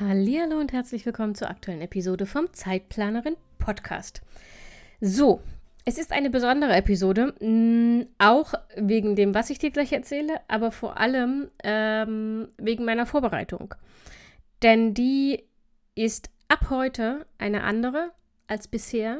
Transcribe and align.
Hallo 0.00 0.60
und 0.60 0.72
herzlich 0.72 1.04
willkommen 1.06 1.34
zur 1.34 1.50
aktuellen 1.50 1.80
Episode 1.80 2.24
vom 2.24 2.52
Zeitplanerin 2.52 3.34
Podcast. 3.58 4.22
So, 5.00 5.40
es 5.84 5.98
ist 5.98 6.12
eine 6.12 6.30
besondere 6.30 6.76
Episode, 6.76 7.34
mh, 7.40 8.06
auch 8.18 8.54
wegen 8.76 9.16
dem, 9.16 9.34
was 9.34 9.50
ich 9.50 9.58
dir 9.58 9.72
gleich 9.72 9.92
erzähle, 9.92 10.40
aber 10.46 10.70
vor 10.70 11.00
allem 11.00 11.50
ähm, 11.64 12.46
wegen 12.58 12.84
meiner 12.84 13.06
Vorbereitung. 13.06 13.74
Denn 14.62 14.94
die 14.94 15.42
ist 15.96 16.30
ab 16.46 16.70
heute 16.70 17.26
eine 17.38 17.64
andere 17.64 18.12
als 18.46 18.68
bisher. 18.68 19.18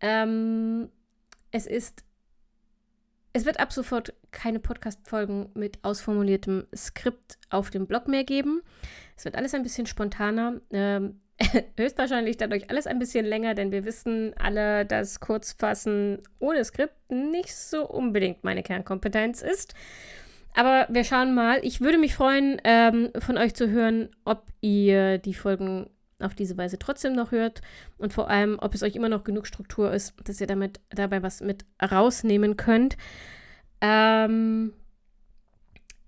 Ähm, 0.00 0.88
es 1.52 1.66
ist 1.66 2.02
es 3.36 3.44
wird 3.44 3.58
ab 3.58 3.72
sofort 3.72 4.14
keine 4.30 4.60
Podcast-Folgen 4.60 5.50
mit 5.54 5.82
ausformuliertem 5.82 6.68
Skript 6.74 7.36
auf 7.50 7.70
dem 7.70 7.86
Blog 7.86 8.06
mehr 8.06 8.22
geben. 8.22 8.62
Es 9.16 9.24
wird 9.24 9.36
alles 9.36 9.54
ein 9.54 9.62
bisschen 9.62 9.86
spontaner. 9.86 10.60
Ähm, 10.70 11.20
höchstwahrscheinlich 11.76 12.36
dadurch 12.36 12.70
alles 12.70 12.86
ein 12.86 12.98
bisschen 12.98 13.26
länger, 13.26 13.54
denn 13.54 13.72
wir 13.72 13.84
wissen 13.84 14.34
alle, 14.38 14.86
dass 14.86 15.20
Kurzfassen 15.20 16.22
ohne 16.38 16.64
Skript 16.64 16.94
nicht 17.10 17.54
so 17.54 17.88
unbedingt 17.88 18.44
meine 18.44 18.62
Kernkompetenz 18.62 19.42
ist. 19.42 19.74
Aber 20.54 20.86
wir 20.88 21.02
schauen 21.02 21.34
mal. 21.34 21.58
Ich 21.62 21.80
würde 21.80 21.98
mich 21.98 22.14
freuen, 22.14 22.60
ähm, 22.62 23.10
von 23.18 23.36
euch 23.36 23.54
zu 23.54 23.70
hören, 23.70 24.10
ob 24.24 24.46
ihr 24.60 25.18
die 25.18 25.34
Folgen 25.34 25.90
auf 26.20 26.34
diese 26.34 26.56
Weise 26.56 26.78
trotzdem 26.78 27.12
noch 27.12 27.32
hört 27.32 27.60
und 27.98 28.12
vor 28.12 28.30
allem, 28.30 28.58
ob 28.60 28.72
es 28.72 28.84
euch 28.84 28.94
immer 28.94 29.08
noch 29.08 29.24
genug 29.24 29.48
Struktur 29.48 29.92
ist, 29.92 30.14
dass 30.24 30.40
ihr 30.40 30.46
damit 30.46 30.80
dabei 30.90 31.22
was 31.22 31.40
mit 31.40 31.64
rausnehmen 31.82 32.56
könnt. 32.56 32.96
Ähm, 33.80 34.72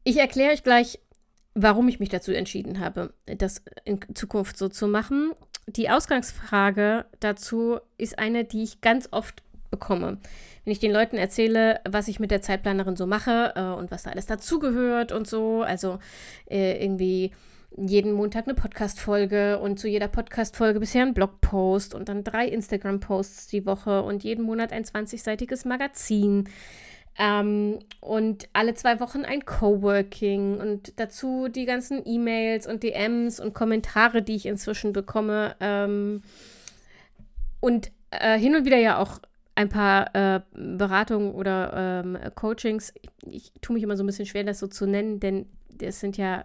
ich 0.05 0.19
erkläre 0.19 0.53
euch 0.53 0.63
gleich, 0.63 1.01
warum 1.57 1.89
ich 1.89 1.99
mich 1.99 2.11
dazu 2.11 2.33
entschieden 2.33 2.81
habe, 2.81 3.13
das 3.25 3.63
in 3.85 3.99
Zukunft 4.15 4.59
so 4.59 4.69
zu 4.69 4.87
machen. 4.87 5.33
Die 5.67 5.89
Ausgangsfrage 5.89 7.07
dazu 7.19 7.79
ist 7.97 8.19
eine, 8.19 8.45
die 8.45 8.63
ich 8.63 8.83
ganz 8.83 9.09
oft 9.11 9.43
bekomme. 9.71 10.19
Wenn 10.65 10.73
ich 10.73 10.79
den 10.79 10.93
Leuten 10.93 11.17
erzähle, 11.17 11.81
was 11.89 12.09
ich 12.09 12.21
mit 12.21 12.31
der 12.31 12.43
Zeitplanerin 12.43 12.95
so 12.95 13.07
mache 13.07 13.55
äh, 13.57 13.63
und 13.63 13.91
was 13.91 14.03
da 14.03 14.11
alles 14.11 14.27
dazugehört 14.27 15.13
und 15.13 15.27
so, 15.27 15.63
also 15.63 15.99
äh, 16.49 16.83
irgendwie 16.85 17.33
jeden 17.77 18.13
Montag 18.13 18.47
eine 18.47 18.55
Podcast-Folge 18.55 19.59
und 19.59 19.79
zu 19.81 19.89
jeder 19.89 20.09
Podcast-Folge 20.09 20.79
bisher 20.79 21.03
ein 21.03 21.15
Blogpost 21.15 21.95
und 21.95 22.09
dann 22.09 22.23
drei 22.23 22.47
Instagram-Posts 22.49 23.49
die 23.49 23.67
Woche 23.67 24.03
und 24.03 24.25
jeden 24.25 24.45
Monat 24.45 24.73
ein 24.73 24.85
20-seitiges 24.85 25.67
Magazin. 25.67 26.49
Ähm, 27.19 27.79
und 28.01 28.49
alle 28.53 28.75
zwei 28.75 29.01
Wochen 29.01 29.25
ein 29.25 29.45
Coworking 29.45 30.61
und 30.61 30.99
dazu 31.01 31.49
die 31.49 31.65
ganzen 31.65 32.03
E-Mails 32.05 32.67
und 32.67 32.83
DMs 32.83 33.41
und 33.41 33.55
Kommentare, 33.55 34.23
die 34.23 34.37
ich 34.37 34.47
inzwischen 34.47 34.93
bekomme. 34.93 35.57
Ähm, 35.61 36.23
und 37.61 37.91
äh, 38.11 38.39
hin 38.39 38.55
und 38.55 38.65
wieder 38.65 38.79
ja 38.79 38.99
auch 38.99 39.21
ein 39.55 39.71
paar 39.71 40.15
äh, 40.15 40.41
Beratungen 40.53 41.35
oder 41.35 42.03
ähm, 42.05 42.19
Coachings. 42.35 42.93
Ich, 43.01 43.11
ich 43.27 43.53
tue 43.63 43.75
mich 43.75 43.83
immer 43.83 43.97
so 43.97 44.05
ein 44.05 44.07
bisschen 44.07 44.27
schwer, 44.27 44.45
das 44.45 44.59
so 44.59 44.67
zu 44.67 44.87
nennen, 44.87 45.19
denn 45.19 45.47
das 45.71 46.01
sind 46.01 46.19
ja 46.19 46.45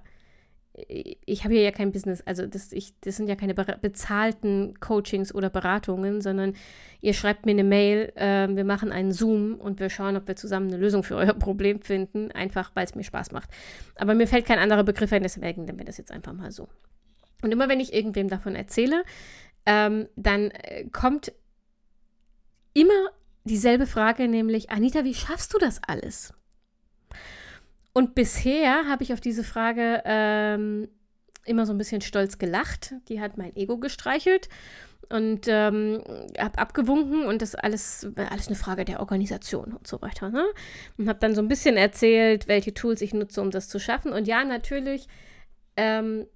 ich 0.88 1.44
habe 1.44 1.54
hier 1.54 1.64
ja 1.64 1.72
kein 1.72 1.92
Business, 1.92 2.22
also 2.26 2.46
das, 2.46 2.72
ich, 2.72 3.00
das 3.02 3.18
sind 3.18 3.28
ja 3.28 3.36
keine 3.36 3.54
bezahlten 3.54 4.80
Coachings 4.80 5.34
oder 5.34 5.50
Beratungen, 5.50 6.22
sondern 6.22 6.54
ihr 7.02 7.14
schreibt 7.14 7.46
mir 7.46 7.52
eine 7.52 7.64
Mail, 7.64 8.12
äh, 8.16 8.48
wir 8.50 8.64
machen 8.64 8.92
einen 8.92 9.12
Zoom 9.12 9.56
und 9.56 9.80
wir 9.80 9.90
schauen, 9.90 10.16
ob 10.18 10.28
wir 10.28 10.36
zusammen 10.36 10.68
eine 10.68 10.78
Lösung 10.78 11.04
für 11.04 11.16
euer 11.18 11.34
Problem 11.34 11.82
finden, 11.82 12.32
einfach 12.32 12.72
weil 12.76 12.86
es 12.86 12.96
mir 12.96 13.04
Spaß 13.04 13.32
macht. 13.32 13.50
Aber 13.96 14.14
mir 14.14 14.28
fällt 14.28 14.46
kein 14.46 14.60
anderer 14.60 14.84
Begriff 14.84 15.12
ein, 15.14 15.24
deswegen 15.24 15.66
nennen 15.66 15.80
wir 15.80 15.86
das 15.86 15.98
jetzt 15.98 16.12
einfach 16.12 16.34
mal 16.34 16.52
so. 16.52 16.68
Und 17.42 17.52
immer 17.52 17.70
wenn 17.70 17.80
ich 17.80 17.94
irgendwem 17.94 18.30
davon 18.30 18.56
erzähle, 18.56 19.04
ähm, 19.66 20.08
dann 20.16 20.52
äh, 20.52 20.86
kommt 20.92 21.32
immer 22.74 23.10
dieselbe 23.44 23.88
Frage, 23.88 24.28
nämlich, 24.28 24.70
Anita, 24.70 25.04
wie 25.04 25.16
schaffst 25.16 25.54
du 25.54 25.58
das 25.58 25.82
alles? 25.86 26.34
Und 27.94 28.16
bisher 28.16 28.86
habe 28.88 29.04
ich 29.04 29.14
auf 29.14 29.22
diese 29.22 29.44
Frage 29.44 30.02
ähm, 30.06 30.88
immer 31.46 31.66
so 31.66 31.74
ein 31.74 31.78
bisschen 31.78 32.02
stolz 32.02 32.38
gelacht. 32.38 32.94
Die 33.10 33.20
hat 33.20 33.38
mein 33.38 33.56
Ego 33.56 33.78
gestreichelt 33.78 34.48
und 35.10 35.48
ähm, 35.48 36.02
habe 36.40 36.58
abgewunken 36.58 37.26
und 37.26 37.42
das 37.42 37.56
alles 37.56 38.08
alles 38.16 38.48
eine 38.48 38.56
Frage 38.56 38.86
der 38.86 39.02
Organisation 39.02 39.74
und 39.74 39.88
so 39.88 40.02
weiter. 40.02 40.30
Ne? 40.30 40.46
Und 40.98 41.10
habe 41.10 41.20
dann 41.20 41.36
so 41.36 41.42
ein 41.42 41.50
bisschen 41.50 41.76
erzählt, 41.76 42.48
welche 42.48 42.74
Tools 42.74 43.02
ich 43.02 43.14
nutze, 43.14 43.42
um 43.42 43.52
das 43.52 43.68
zu 43.68 43.80
schaffen. 43.80 44.14
Und 44.14 44.28
ja, 44.28 44.46
natürlich 44.46 45.08
ähm, 45.76 46.28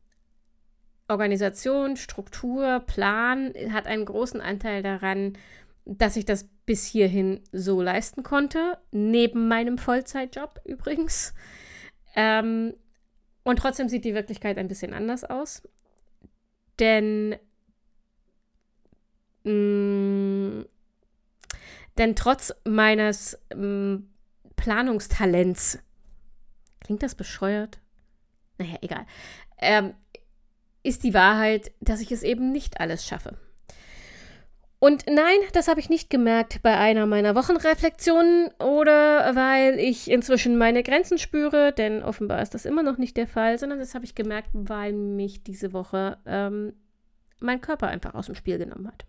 Organisation, 1.08 1.96
Struktur, 1.98 2.82
Plan 2.86 3.54
hat 3.72 3.88
einen 3.88 4.06
großen 4.06 4.42
Anteil 4.42 4.82
daran, 4.82 5.38
dass 5.86 6.16
ich 6.16 6.26
das 6.26 6.48
bis 6.66 6.86
hierhin 6.86 7.42
so 7.52 7.82
leisten 7.82 8.24
konnte, 8.24 8.78
neben 8.92 9.48
meinem 9.48 9.78
Vollzeitjob 9.78 10.60
übrigens. 10.66 11.34
Ähm, 12.16 12.74
und 13.44 13.60
trotzdem 13.60 13.88
sieht 13.88 14.06
die 14.06 14.16
Wirklichkeit 14.16 14.58
ein 14.58 14.68
bisschen 14.68 14.94
anders 14.94 15.24
aus. 15.24 15.62
Denn, 16.80 17.36
mh, 19.44 19.52
mm, 19.52 20.66
denn 21.98 22.16
trotz 22.16 22.54
meines 22.66 23.40
mh, 23.56 23.66
mm, 23.66 24.10
Planungstalents, 24.56 25.80
klingt 26.80 27.04
das 27.04 27.16
bescheuert? 27.16 27.80
Naja, 28.58 28.78
egal, 28.82 29.06
ähm, 29.60 29.94
ist 30.82 31.04
die 31.04 31.14
Wahrheit, 31.14 31.72
dass 31.80 32.00
ich 32.00 32.12
es 32.12 32.24
eben 32.24 32.52
nicht 32.52 32.80
alles 32.80 33.06
schaffe. 33.06 33.38
Und 34.86 35.08
nein, 35.10 35.40
das 35.54 35.68
habe 35.68 35.80
ich 35.80 35.90
nicht 35.90 36.12
gemerkt 36.12 36.62
bei 36.62 36.78
einer 36.78 37.08
meiner 37.08 37.34
Wochenreflexionen 37.34 38.52
oder 38.60 39.36
weil 39.36 39.80
ich 39.80 40.12
inzwischen 40.12 40.60
meine 40.60 40.84
Grenzen 40.84 41.18
spüre, 41.18 41.74
denn 41.74 42.04
offenbar 42.04 42.40
ist 42.44 42.54
das 42.54 42.66
immer 42.66 42.84
noch 42.84 43.00
nicht 43.00 43.18
der 43.18 43.26
Fall, 43.26 43.58
sondern 43.58 43.80
das 43.80 43.96
habe 43.96 44.06
ich 44.06 44.14
gemerkt, 44.14 44.50
weil 44.54 44.94
mich 44.94 45.42
diese 45.42 45.74
Woche 45.74 46.20
ähm, 46.28 46.74
mein 47.40 47.62
Körper 47.62 47.88
einfach 47.88 48.14
aus 48.14 48.28
dem 48.28 48.36
Spiel 48.36 48.60
genommen 48.60 48.88
hat. 48.88 49.08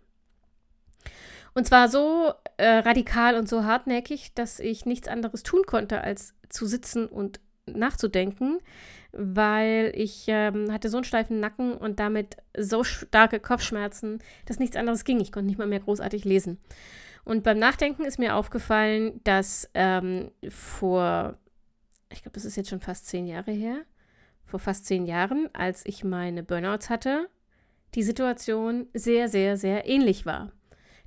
Und 1.52 1.66
zwar 1.66 1.90
so 1.90 2.32
äh, 2.56 2.78
radikal 2.78 3.36
und 3.36 3.46
so 3.46 3.64
hartnäckig, 3.64 4.32
dass 4.32 4.60
ich 4.60 4.86
nichts 4.86 5.08
anderes 5.08 5.42
tun 5.42 5.64
konnte, 5.66 6.00
als 6.00 6.32
zu 6.48 6.64
sitzen 6.64 7.06
und 7.06 7.38
nachzudenken, 7.66 8.60
weil 9.18 9.92
ich 9.94 10.24
ähm, 10.28 10.72
hatte 10.72 10.88
so 10.88 10.98
einen 10.98 11.04
steifen 11.04 11.40
Nacken 11.40 11.74
und 11.74 11.98
damit 11.98 12.36
so 12.56 12.84
starke 12.84 13.40
Kopfschmerzen, 13.40 14.18
dass 14.44 14.58
nichts 14.58 14.76
anderes 14.76 15.04
ging. 15.04 15.20
Ich 15.20 15.32
konnte 15.32 15.46
nicht 15.46 15.58
mal 15.58 15.66
mehr 15.66 15.80
großartig 15.80 16.24
lesen. 16.24 16.58
Und 17.24 17.42
beim 17.42 17.58
Nachdenken 17.58 18.04
ist 18.04 18.18
mir 18.18 18.36
aufgefallen, 18.36 19.20
dass 19.24 19.68
ähm, 19.74 20.30
vor, 20.48 21.36
ich 22.12 22.22
glaube, 22.22 22.34
das 22.34 22.44
ist 22.44 22.56
jetzt 22.56 22.70
schon 22.70 22.80
fast 22.80 23.06
zehn 23.06 23.26
Jahre 23.26 23.50
her, 23.50 23.78
vor 24.44 24.60
fast 24.60 24.86
zehn 24.86 25.06
Jahren, 25.06 25.48
als 25.52 25.84
ich 25.86 26.04
meine 26.04 26.42
Burnouts 26.44 26.88
hatte, 26.88 27.28
die 27.94 28.04
Situation 28.04 28.86
sehr, 28.94 29.28
sehr, 29.28 29.56
sehr 29.56 29.88
ähnlich 29.88 30.24
war. 30.24 30.52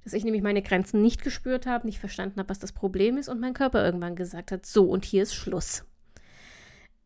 Dass 0.04 0.14
ich 0.14 0.24
nämlich 0.24 0.42
meine 0.42 0.62
Grenzen 0.62 1.02
nicht 1.02 1.24
gespürt 1.24 1.66
habe, 1.66 1.86
nicht 1.86 2.00
verstanden 2.00 2.40
habe, 2.40 2.50
was 2.50 2.60
das 2.60 2.72
Problem 2.72 3.18
ist 3.18 3.30
und 3.30 3.40
mein 3.40 3.54
Körper 3.54 3.86
irgendwann 3.86 4.16
gesagt 4.16 4.52
hat, 4.52 4.66
so 4.66 4.90
und 4.90 5.06
hier 5.06 5.24
ist 5.24 5.36
Schluss. 5.36 5.86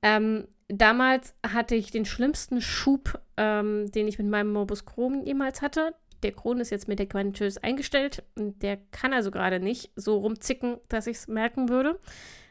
Ähm, 0.02 0.48
damals 0.82 1.34
hatte 1.46 1.76
ich 1.76 1.92
den 1.92 2.06
schlimmsten 2.06 2.62
Schub, 2.62 3.22
ähm, 3.38 3.92
den 3.92 4.08
ich 4.08 4.18
mit 4.18 4.28
meinem 4.28 4.52
Morbus 4.52 4.86
Crohn 4.86 5.24
jemals 5.24 5.62
hatte. 5.62 5.94
Der 6.24 6.32
Crohn 6.32 6.60
ist 6.60 6.70
jetzt 6.70 6.88
medikamentös 6.88 7.58
eingestellt 7.58 8.24
und 8.36 8.64
der 8.64 8.78
kann 8.92 9.14
also 9.14 9.30
gerade 9.30 9.60
nicht 9.60 9.92
so 9.96 10.18
rumzicken, 10.18 10.78
dass 10.88 11.08
ich 11.08 11.18
es 11.18 11.28
merken 11.28 11.70
würde. 11.70 12.00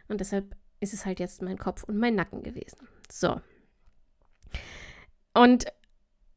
Und 0.08 0.20
deshalb 0.20 0.54
ist 0.80 0.92
es 0.92 1.06
halt 1.06 1.20
jetzt 1.20 1.42
mein 1.42 1.58
Kopf 1.58 1.84
und 1.84 1.96
mein 1.96 2.14
Nacken 2.14 2.42
gewesen. 2.42 2.88
So. 3.10 3.40
Und 5.32 5.64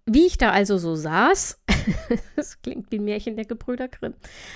wie 0.05 0.27
ich 0.27 0.37
da 0.37 0.51
also 0.51 0.77
so 0.77 0.95
saß, 0.95 1.61
das 2.35 2.61
klingt 2.61 2.91
wie 2.91 2.99
ein 2.99 3.05
Märchen 3.05 3.35
der 3.35 3.45
Gebrüder 3.45 3.87
Grimm, 3.87 4.13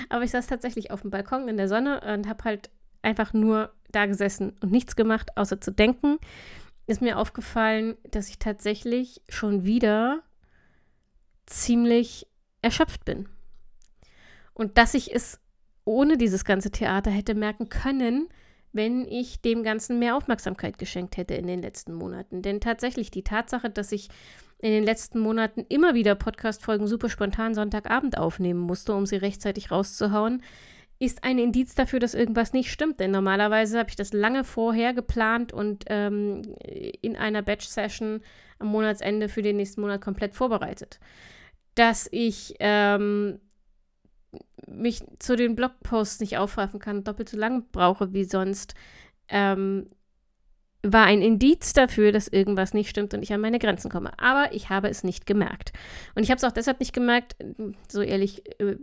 aber 0.07 0.23
ich 0.23 0.31
saß 0.31 0.47
tatsächlich 0.47 0.91
auf 0.91 1.01
dem 1.01 1.09
Balkon 1.09 1.49
in 1.49 1.57
der 1.57 1.67
Sonne 1.67 2.01
und 2.13 2.27
habe 2.27 2.43
halt 2.43 2.69
einfach 3.01 3.33
nur 3.33 3.73
da 3.91 4.05
gesessen 4.05 4.55
und 4.61 4.71
nichts 4.71 4.95
gemacht, 4.95 5.35
außer 5.35 5.59
zu 5.59 5.71
denken, 5.71 6.19
ist 6.89 7.01
mir 7.01 7.19
aufgefallen, 7.19 7.97
dass 8.09 8.29
ich 8.29 8.39
tatsächlich 8.39 9.21
schon 9.29 9.63
wieder 9.63 10.23
ziemlich 11.45 12.27
erschöpft 12.61 13.05
bin. 13.05 13.29
Und 14.53 14.77
dass 14.77 14.95
ich 14.95 15.13
es 15.13 15.39
ohne 15.85 16.17
dieses 16.17 16.45
ganze 16.45 16.71
Theater 16.71 17.11
hätte 17.11 17.35
merken 17.35 17.69
können, 17.69 18.27
wenn 18.71 19.05
ich 19.07 19.41
dem 19.41 19.63
Ganzen 19.63 19.99
mehr 19.99 20.15
Aufmerksamkeit 20.15 20.77
geschenkt 20.77 21.17
hätte 21.17 21.35
in 21.35 21.47
den 21.47 21.61
letzten 21.61 21.93
Monaten. 21.93 22.41
Denn 22.41 22.59
tatsächlich 22.59 23.11
die 23.11 23.23
Tatsache, 23.23 23.69
dass 23.69 23.91
ich 23.91 24.09
in 24.57 24.71
den 24.71 24.83
letzten 24.83 25.19
Monaten 25.19 25.65
immer 25.69 25.93
wieder 25.93 26.15
Podcast-Folgen 26.15 26.87
super 26.87 27.09
spontan 27.09 27.53
Sonntagabend 27.53 28.17
aufnehmen 28.17 28.59
musste, 28.59 28.93
um 28.93 29.05
sie 29.05 29.15
rechtzeitig 29.15 29.71
rauszuhauen, 29.71 30.43
ist 30.99 31.23
ein 31.23 31.39
Indiz 31.39 31.75
dafür, 31.75 31.99
dass 31.99 32.13
irgendwas 32.13 32.51
nicht 32.51 32.71
stimmt. 32.71 32.99
Denn 32.99 33.11
normalerweise 33.11 33.79
habe 33.79 33.89
ich 33.89 33.95
das 33.95 34.11
lange 34.13 34.43
vorher 34.43 34.93
geplant 34.93 35.53
und 35.53 35.85
ähm, 35.87 36.41
in 37.01 37.15
einer 37.15 37.41
Batch-Session 37.41 38.21
am 38.59 38.67
Monatsende 38.67 39.29
für 39.29 39.41
den 39.41 39.55
nächsten 39.55 39.81
Monat 39.81 40.01
komplett 40.01 40.35
vorbereitet. 40.35 40.99
Dass 41.75 42.09
ich 42.11 42.55
ähm, 42.59 43.39
mich 44.67 45.01
zu 45.19 45.37
den 45.37 45.55
Blogposts 45.55 46.19
nicht 46.19 46.37
aufraffen 46.37 46.79
kann, 46.79 47.05
doppelt 47.05 47.29
so 47.29 47.37
lang 47.37 47.65
brauche 47.71 48.13
wie 48.13 48.25
sonst, 48.25 48.75
ähm, 49.29 49.87
war 50.81 51.05
ein 51.05 51.21
Indiz 51.21 51.73
dafür, 51.73 52.11
dass 52.11 52.27
irgendwas 52.27 52.73
nicht 52.73 52.89
stimmt 52.89 53.13
und 53.13 53.21
ich 53.21 53.33
an 53.33 53.41
meine 53.41 53.59
Grenzen 53.59 53.89
komme. 53.89 54.17
Aber 54.17 54.53
ich 54.53 54.69
habe 54.69 54.89
es 54.89 55.03
nicht 55.03 55.25
gemerkt. 55.25 55.73
Und 56.15 56.23
ich 56.23 56.31
habe 56.31 56.37
es 56.37 56.43
auch 56.43 56.51
deshalb 56.51 56.79
nicht 56.79 56.93
gemerkt, 56.93 57.35
so 57.89 58.01
ehrlich 58.01 58.45
äh, 58.59 58.77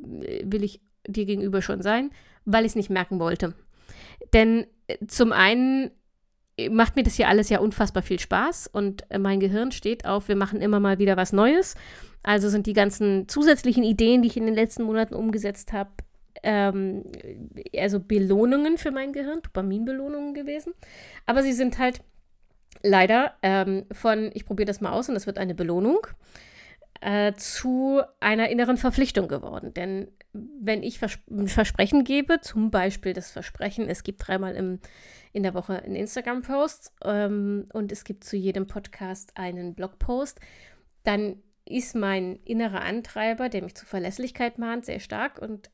will 0.44 0.64
ich 0.64 0.80
dir 1.06 1.24
gegenüber 1.26 1.62
schon 1.62 1.82
sein, 1.82 2.10
weil 2.44 2.64
ich 2.64 2.72
es 2.72 2.76
nicht 2.76 2.90
merken 2.90 3.18
wollte. 3.18 3.54
Denn 4.32 4.66
äh, 4.86 4.96
zum 5.06 5.32
einen 5.32 5.90
macht 6.70 6.96
mir 6.96 7.02
das 7.02 7.14
hier 7.14 7.28
alles 7.28 7.48
ja 7.50 7.58
unfassbar 7.58 8.02
viel 8.02 8.18
Spaß 8.18 8.68
und 8.68 9.04
äh, 9.10 9.18
mein 9.18 9.40
Gehirn 9.40 9.72
steht 9.72 10.06
auf, 10.06 10.28
wir 10.28 10.36
machen 10.36 10.60
immer 10.60 10.80
mal 10.80 10.98
wieder 10.98 11.16
was 11.16 11.32
Neues. 11.32 11.74
Also 12.22 12.48
sind 12.48 12.66
die 12.66 12.72
ganzen 12.72 13.28
zusätzlichen 13.28 13.84
Ideen, 13.84 14.22
die 14.22 14.28
ich 14.28 14.36
in 14.36 14.46
den 14.46 14.54
letzten 14.54 14.82
Monaten 14.82 15.14
umgesetzt 15.14 15.72
habe, 15.72 15.90
ähm, 16.42 17.04
also 17.76 18.00
Belohnungen 18.00 18.78
für 18.78 18.90
mein 18.90 19.12
Gehirn, 19.12 19.42
Dopaminbelohnungen 19.42 20.34
gewesen. 20.34 20.72
Aber 21.26 21.42
sie 21.42 21.52
sind 21.52 21.78
halt 21.78 22.00
leider 22.82 23.34
ähm, 23.42 23.84
von, 23.92 24.30
ich 24.34 24.46
probiere 24.46 24.66
das 24.66 24.80
mal 24.80 24.92
aus 24.92 25.08
und 25.08 25.14
das 25.14 25.26
wird 25.26 25.38
eine 25.38 25.54
Belohnung, 25.54 26.06
äh, 27.00 27.32
zu 27.34 28.02
einer 28.20 28.48
inneren 28.48 28.76
Verpflichtung 28.76 29.28
geworden. 29.28 29.74
Denn 29.74 30.08
wenn 30.32 30.82
ich 30.82 30.98
Vers 30.98 31.18
ein 31.30 31.48
Versprechen 31.48 32.04
gebe, 32.04 32.40
zum 32.40 32.70
Beispiel 32.70 33.12
das 33.12 33.30
Versprechen, 33.30 33.88
es 33.88 34.02
gibt 34.02 34.26
dreimal 34.26 34.54
im, 34.54 34.80
in 35.32 35.42
der 35.42 35.54
Woche 35.54 35.82
einen 35.82 35.96
Instagram-Post 35.96 36.92
ähm, 37.04 37.66
und 37.72 37.92
es 37.92 38.04
gibt 38.04 38.24
zu 38.24 38.36
jedem 38.36 38.66
Podcast 38.66 39.32
einen 39.36 39.74
Blogpost, 39.74 40.40
dann 41.04 41.42
ist 41.64 41.94
mein 41.94 42.36
innerer 42.44 42.82
Antreiber, 42.82 43.48
der 43.48 43.62
mich 43.62 43.74
zur 43.74 43.88
Verlässlichkeit 43.88 44.58
mahnt, 44.58 44.84
sehr 44.84 45.00
stark 45.00 45.40
und 45.40 45.70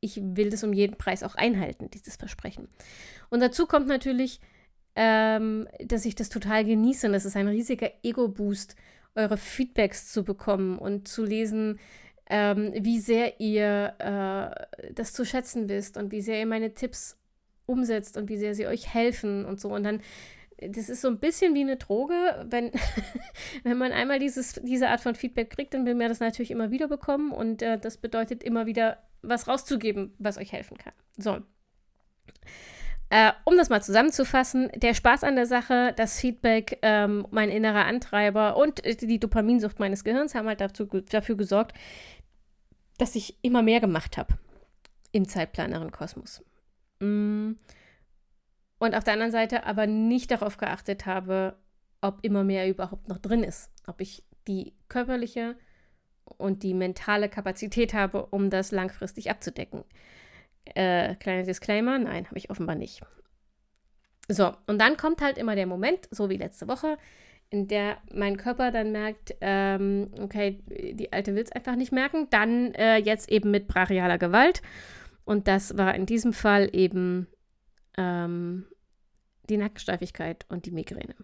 ich 0.00 0.20
will 0.22 0.50
das 0.50 0.62
um 0.62 0.72
jeden 0.72 0.96
Preis 0.96 1.24
auch 1.24 1.34
einhalten, 1.34 1.90
dieses 1.90 2.16
Versprechen. 2.16 2.68
Und 3.30 3.40
dazu 3.40 3.66
kommt 3.66 3.88
natürlich, 3.88 4.40
ähm, 4.94 5.68
dass 5.84 6.04
ich 6.04 6.14
das 6.14 6.28
total 6.28 6.64
genieße 6.64 7.06
und 7.06 7.12
das 7.12 7.24
ist 7.24 7.36
ein 7.36 7.48
riesiger 7.48 7.90
Ego-Boost, 8.02 8.76
eure 9.18 9.36
Feedbacks 9.36 10.10
zu 10.10 10.24
bekommen 10.24 10.78
und 10.78 11.08
zu 11.08 11.24
lesen, 11.24 11.78
ähm, 12.30 12.72
wie 12.74 13.00
sehr 13.00 13.40
ihr 13.40 13.94
äh, 13.98 14.92
das 14.92 15.12
zu 15.12 15.24
schätzen 15.24 15.68
wisst 15.68 15.96
und 15.96 16.12
wie 16.12 16.20
sehr 16.20 16.38
ihr 16.38 16.46
meine 16.46 16.74
Tipps 16.74 17.18
umsetzt 17.66 18.16
und 18.16 18.28
wie 18.28 18.36
sehr 18.38 18.54
sie 18.54 18.66
euch 18.66 18.94
helfen 18.94 19.44
und 19.44 19.60
so. 19.60 19.74
Und 19.74 19.82
dann, 19.82 20.00
das 20.58 20.88
ist 20.88 21.00
so 21.00 21.08
ein 21.08 21.18
bisschen 21.18 21.54
wie 21.54 21.62
eine 21.62 21.76
Droge, 21.76 22.46
wenn, 22.48 22.70
wenn 23.64 23.76
man 23.76 23.92
einmal 23.92 24.18
dieses, 24.18 24.54
diese 24.62 24.88
Art 24.88 25.00
von 25.00 25.14
Feedback 25.14 25.50
kriegt, 25.50 25.74
dann 25.74 25.84
will 25.84 25.94
man 25.94 26.08
das 26.08 26.20
natürlich 26.20 26.50
immer 26.50 26.70
wieder 26.70 26.88
bekommen 26.88 27.32
und 27.32 27.62
äh, 27.62 27.78
das 27.78 27.96
bedeutet 27.96 28.42
immer 28.42 28.66
wieder 28.66 29.02
was 29.22 29.48
rauszugeben, 29.48 30.14
was 30.18 30.38
euch 30.38 30.52
helfen 30.52 30.78
kann. 30.78 30.92
So. 31.16 31.38
Äh, 33.10 33.32
um 33.44 33.56
das 33.56 33.70
mal 33.70 33.82
zusammenzufassen, 33.82 34.70
der 34.74 34.92
Spaß 34.92 35.24
an 35.24 35.34
der 35.34 35.46
Sache, 35.46 35.94
das 35.96 36.20
Feedback, 36.20 36.78
ähm, 36.82 37.26
mein 37.30 37.48
innerer 37.48 37.86
Antreiber 37.86 38.56
und 38.56 38.84
äh, 38.84 38.96
die 38.96 39.18
Dopaminsucht 39.18 39.78
meines 39.78 40.04
Gehirns 40.04 40.34
haben 40.34 40.46
halt 40.46 40.60
dazu, 40.60 40.84
dafür 40.84 41.36
gesorgt, 41.36 41.74
dass 42.98 43.14
ich 43.14 43.38
immer 43.42 43.62
mehr 43.62 43.80
gemacht 43.80 44.18
habe 44.18 44.34
im 45.12 45.26
zeitplaneren 45.26 45.90
Kosmos. 45.90 46.44
Mm. 47.00 47.52
Und 48.80 48.94
auf 48.94 49.02
der 49.04 49.14
anderen 49.14 49.32
Seite 49.32 49.64
aber 49.64 49.86
nicht 49.86 50.30
darauf 50.30 50.56
geachtet 50.56 51.06
habe, 51.06 51.56
ob 52.00 52.18
immer 52.22 52.44
mehr 52.44 52.68
überhaupt 52.68 53.08
noch 53.08 53.18
drin 53.18 53.42
ist, 53.42 53.72
ob 53.86 54.00
ich 54.00 54.22
die 54.46 54.74
körperliche 54.88 55.56
und 56.24 56.62
die 56.62 56.74
mentale 56.74 57.28
Kapazität 57.28 57.94
habe, 57.94 58.26
um 58.26 58.50
das 58.50 58.70
langfristig 58.70 59.30
abzudecken. 59.30 59.82
Äh, 60.74 61.14
kleiner 61.16 61.44
Disclaimer, 61.44 61.98
nein, 61.98 62.26
habe 62.26 62.38
ich 62.38 62.50
offenbar 62.50 62.76
nicht. 62.76 63.02
So, 64.28 64.52
und 64.66 64.78
dann 64.78 64.96
kommt 64.96 65.22
halt 65.22 65.38
immer 65.38 65.54
der 65.54 65.66
Moment, 65.66 66.08
so 66.10 66.28
wie 66.28 66.36
letzte 66.36 66.68
Woche, 66.68 66.98
in 67.50 67.66
der 67.66 67.96
mein 68.12 68.36
Körper 68.36 68.70
dann 68.70 68.92
merkt, 68.92 69.34
ähm, 69.40 70.10
okay, 70.20 70.62
die 70.68 71.12
Alte 71.12 71.34
will 71.34 71.42
es 71.42 71.52
einfach 71.52 71.76
nicht 71.76 71.92
merken, 71.92 72.28
dann 72.30 72.74
äh, 72.74 72.98
jetzt 72.98 73.30
eben 73.30 73.50
mit 73.50 73.68
brachialer 73.68 74.18
Gewalt. 74.18 74.60
Und 75.24 75.48
das 75.48 75.76
war 75.78 75.94
in 75.94 76.04
diesem 76.04 76.32
Fall 76.34 76.68
eben 76.72 77.26
ähm, 77.96 78.66
die 79.48 79.56
Nackensteifigkeit 79.56 80.44
und 80.48 80.66
die 80.66 80.70
Migräne. 80.70 81.14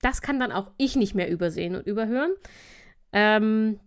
Das 0.00 0.22
kann 0.22 0.40
dann 0.40 0.52
auch 0.52 0.70
ich 0.78 0.96
nicht 0.96 1.14
mehr 1.14 1.30
übersehen 1.30 1.74
und 1.74 1.86
überhören. 1.86 2.32
Ähm, 3.12 3.80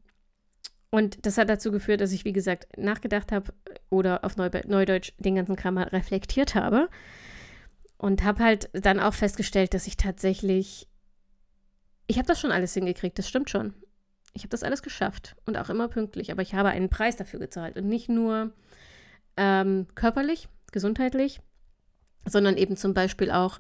und 0.92 1.26
das 1.26 1.38
hat 1.38 1.50
dazu 1.50 1.72
geführt, 1.72 2.02
dass 2.02 2.12
ich, 2.12 2.26
wie 2.26 2.34
gesagt, 2.34 2.78
nachgedacht 2.78 3.32
habe 3.32 3.54
oder 3.90 4.24
auf 4.24 4.38
Neu 4.38 4.50
Neudeutsch 4.66 5.14
den 5.20 5.36
ganzen 5.36 5.56
Kram 5.56 5.76
mal 5.76 5.84
reflektiert 5.84 6.56
habe. 6.56 6.90
Und 7.98 8.24
habe 8.24 8.44
halt 8.44 8.70
dann 8.72 9.00
auch 9.00 9.14
festgestellt, 9.14 9.74
dass 9.74 9.86
ich 9.86 9.98
tatsächlich. 9.98 10.88
Ich 12.08 12.18
habe 12.18 12.28
das 12.28 12.40
schon 12.40 12.52
alles 12.52 12.74
hingekriegt, 12.74 13.20
das 13.20 13.28
stimmt 13.28 13.50
schon. 13.50 13.74
Ich 14.34 14.42
habe 14.42 14.50
das 14.50 14.64
alles 14.64 14.82
geschafft 14.82 15.36
und 15.46 15.58
auch 15.58 15.70
immer 15.70 15.90
pünktlich, 15.90 16.32
aber 16.32 16.42
ich 16.42 16.54
habe 16.54 16.70
einen 16.70 16.90
Preis 16.90 17.18
dafür 17.18 17.40
gezahlt. 17.40 17.78
Und 17.78 17.88
nicht 17.88 18.10
nur 18.10 18.52
ähm, 19.38 19.86
körperlich, 19.96 20.48
gesundheitlich, 20.72 21.40
sondern 22.26 22.58
eben 22.58 22.78
zum 22.78 22.94
Beispiel 22.94 23.32
auch 23.32 23.60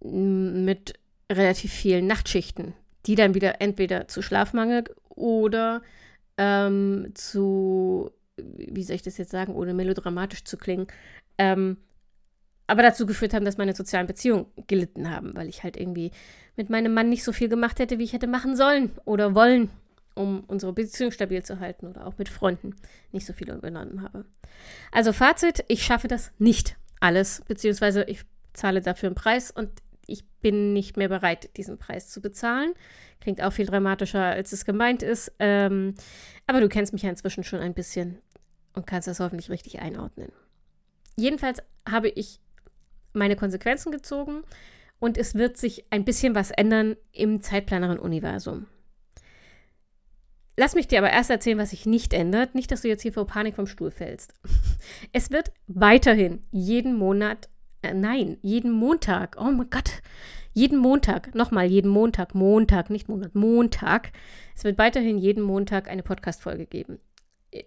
mit 0.00 0.94
relativ 1.30 1.72
vielen 1.72 2.06
Nachtschichten, 2.06 2.74
die 3.06 3.14
dann 3.14 3.34
wieder 3.34 3.60
entweder 3.60 4.08
zu 4.08 4.22
Schlafmangel 4.22 4.84
oder 5.08 5.82
ähm, 6.38 7.10
zu, 7.14 8.10
wie 8.36 8.82
soll 8.82 8.96
ich 8.96 9.02
das 9.02 9.18
jetzt 9.18 9.30
sagen, 9.30 9.54
ohne 9.54 9.74
melodramatisch 9.74 10.44
zu 10.44 10.56
klingen, 10.56 10.86
ähm, 11.36 11.76
aber 12.66 12.82
dazu 12.82 13.06
geführt 13.06 13.34
haben, 13.34 13.44
dass 13.44 13.58
meine 13.58 13.74
sozialen 13.74 14.06
Beziehungen 14.06 14.46
gelitten 14.66 15.10
haben, 15.10 15.34
weil 15.34 15.48
ich 15.48 15.62
halt 15.64 15.76
irgendwie 15.76 16.12
mit 16.56 16.70
meinem 16.70 16.92
Mann 16.94 17.08
nicht 17.08 17.24
so 17.24 17.32
viel 17.32 17.48
gemacht 17.48 17.78
hätte, 17.78 17.98
wie 17.98 18.04
ich 18.04 18.12
hätte 18.12 18.26
machen 18.26 18.56
sollen 18.56 18.92
oder 19.04 19.34
wollen, 19.34 19.70
um 20.14 20.44
unsere 20.46 20.72
Beziehung 20.72 21.10
stabil 21.10 21.42
zu 21.42 21.60
halten 21.60 21.86
oder 21.86 22.06
auch 22.06 22.18
mit 22.18 22.28
Freunden 22.28 22.74
nicht 23.10 23.26
so 23.26 23.32
viel 23.32 23.50
unternommen 23.50 24.02
habe. 24.02 24.26
Also 24.92 25.12
Fazit, 25.12 25.64
ich 25.68 25.82
schaffe 25.82 26.08
das 26.08 26.30
nicht 26.38 26.76
alles, 27.00 27.42
beziehungsweise 27.48 28.04
ich 28.04 28.22
zahle 28.52 28.82
dafür 28.82 29.08
einen 29.08 29.16
Preis 29.16 29.50
und 29.50 29.70
ich 30.08 30.26
bin 30.40 30.72
nicht 30.72 30.96
mehr 30.96 31.08
bereit, 31.08 31.56
diesen 31.56 31.78
Preis 31.78 32.08
zu 32.08 32.20
bezahlen. 32.20 32.74
Klingt 33.20 33.42
auch 33.42 33.52
viel 33.52 33.66
dramatischer, 33.66 34.24
als 34.24 34.52
es 34.52 34.64
gemeint 34.64 35.02
ist. 35.02 35.32
Ähm, 35.38 35.94
aber 36.46 36.60
du 36.60 36.68
kennst 36.68 36.92
mich 36.92 37.02
ja 37.02 37.10
inzwischen 37.10 37.44
schon 37.44 37.60
ein 37.60 37.74
bisschen 37.74 38.18
und 38.72 38.86
kannst 38.86 39.06
das 39.06 39.20
hoffentlich 39.20 39.50
richtig 39.50 39.80
einordnen. 39.80 40.32
Jedenfalls 41.16 41.58
habe 41.88 42.08
ich 42.08 42.40
meine 43.12 43.36
Konsequenzen 43.36 43.92
gezogen 43.92 44.42
und 44.98 45.18
es 45.18 45.34
wird 45.34 45.56
sich 45.56 45.84
ein 45.90 46.04
bisschen 46.04 46.34
was 46.34 46.50
ändern 46.50 46.96
im 47.12 47.40
zeitplaneren 47.40 47.98
Universum. 47.98 48.66
Lass 50.56 50.74
mich 50.74 50.88
dir 50.88 50.98
aber 50.98 51.10
erst 51.10 51.30
erzählen, 51.30 51.58
was 51.58 51.70
sich 51.70 51.86
nicht 51.86 52.12
ändert. 52.12 52.56
Nicht, 52.56 52.72
dass 52.72 52.82
du 52.82 52.88
jetzt 52.88 53.02
hier 53.02 53.12
vor 53.12 53.26
Panik 53.28 53.54
vom 53.54 53.66
Stuhl 53.66 53.90
fällst. 53.92 54.34
Es 55.12 55.30
wird 55.30 55.52
weiterhin 55.66 56.42
jeden 56.50 56.96
Monat 56.96 57.48
äh, 57.82 57.94
nein, 57.94 58.38
jeden 58.42 58.70
Montag. 58.72 59.36
Oh 59.38 59.50
mein 59.50 59.70
Gott. 59.70 60.02
Jeden 60.54 60.78
Montag, 60.78 61.34
nochmal 61.34 61.66
jeden 61.66 61.90
Montag, 61.90 62.34
Montag, 62.34 62.90
nicht 62.90 63.08
Monat, 63.08 63.34
Montag. 63.34 64.10
Es 64.56 64.64
wird 64.64 64.76
weiterhin 64.78 65.18
jeden 65.18 65.42
Montag 65.42 65.88
eine 65.88 66.02
Podcast-Folge 66.02 66.66
geben. 66.66 66.98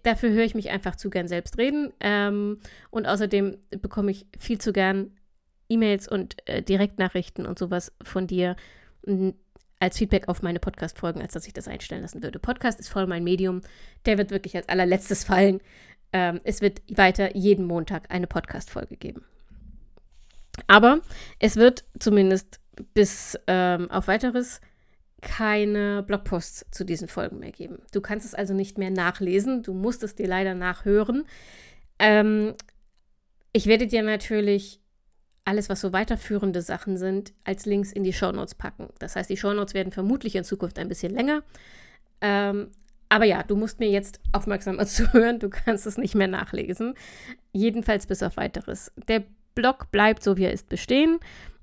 Dafür 0.02 0.30
höre 0.30 0.44
ich 0.44 0.54
mich 0.54 0.70
einfach 0.70 0.96
zu 0.96 1.08
gern 1.08 1.26
selbst 1.26 1.56
reden. 1.56 1.92
Ähm, 2.00 2.58
und 2.90 3.06
außerdem 3.06 3.56
bekomme 3.80 4.10
ich 4.10 4.26
viel 4.38 4.58
zu 4.58 4.72
gern 4.72 5.12
E-Mails 5.70 6.06
und 6.06 6.36
äh, 6.46 6.62
Direktnachrichten 6.62 7.46
und 7.46 7.58
sowas 7.58 7.92
von 8.02 8.26
dir 8.26 8.56
als 9.80 9.98
Feedback 9.98 10.28
auf 10.28 10.42
meine 10.42 10.60
Podcast-Folgen, 10.60 11.22
als 11.22 11.32
dass 11.32 11.46
ich 11.46 11.54
das 11.54 11.68
einstellen 11.68 12.02
lassen 12.02 12.22
würde. 12.22 12.38
Podcast 12.38 12.78
ist 12.78 12.88
voll 12.88 13.06
mein 13.06 13.24
Medium. 13.24 13.62
Der 14.06 14.18
wird 14.18 14.30
wirklich 14.30 14.54
als 14.54 14.68
allerletztes 14.68 15.24
fallen. 15.24 15.60
Ähm, 16.12 16.40
es 16.44 16.60
wird 16.60 16.82
weiter 16.88 17.34
jeden 17.34 17.64
Montag 17.64 18.12
eine 18.12 18.26
Podcast-Folge 18.26 18.96
geben. 18.96 19.24
Aber 20.66 21.00
es 21.38 21.56
wird 21.56 21.84
zumindest 21.98 22.60
bis 22.94 23.38
ähm, 23.46 23.90
auf 23.90 24.08
weiteres 24.08 24.60
keine 25.20 26.02
Blogposts 26.02 26.66
zu 26.70 26.84
diesen 26.84 27.08
Folgen 27.08 27.38
mehr 27.38 27.52
geben. 27.52 27.78
Du 27.92 28.00
kannst 28.00 28.26
es 28.26 28.34
also 28.34 28.54
nicht 28.54 28.76
mehr 28.76 28.90
nachlesen. 28.90 29.62
Du 29.62 29.72
musst 29.72 30.02
es 30.02 30.14
dir 30.14 30.26
leider 30.26 30.54
nachhören. 30.54 31.24
Ähm, 31.98 32.54
ich 33.52 33.66
werde 33.66 33.86
dir 33.86 34.02
natürlich 34.02 34.80
alles, 35.44 35.68
was 35.68 35.80
so 35.80 35.92
weiterführende 35.92 36.60
Sachen 36.60 36.96
sind, 36.96 37.32
als 37.44 37.66
Links 37.66 37.92
in 37.92 38.04
die 38.04 38.12
Shownotes 38.12 38.54
packen. 38.54 38.88
Das 38.98 39.16
heißt, 39.16 39.30
die 39.30 39.36
Shownotes 39.36 39.74
werden 39.74 39.92
vermutlich 39.92 40.34
in 40.34 40.44
Zukunft 40.44 40.78
ein 40.78 40.88
bisschen 40.88 41.12
länger. 41.12 41.42
Ähm, 42.20 42.70
aber 43.08 43.24
ja, 43.24 43.42
du 43.42 43.56
musst 43.56 43.78
mir 43.78 43.90
jetzt 43.90 44.20
aufmerksamer 44.32 44.86
zuhören. 44.86 45.38
Du 45.38 45.50
kannst 45.50 45.86
es 45.86 45.98
nicht 45.98 46.14
mehr 46.14 46.28
nachlesen. 46.28 46.94
Jedenfalls 47.52 48.06
bis 48.06 48.22
auf 48.22 48.36
weiteres. 48.36 48.92
Der 49.08 49.24
Blog 49.54 49.90
bleibt 49.90 50.22
so, 50.22 50.36
wie 50.36 50.44
er 50.44 50.52
ist, 50.52 50.68
bestehen. 50.68 51.18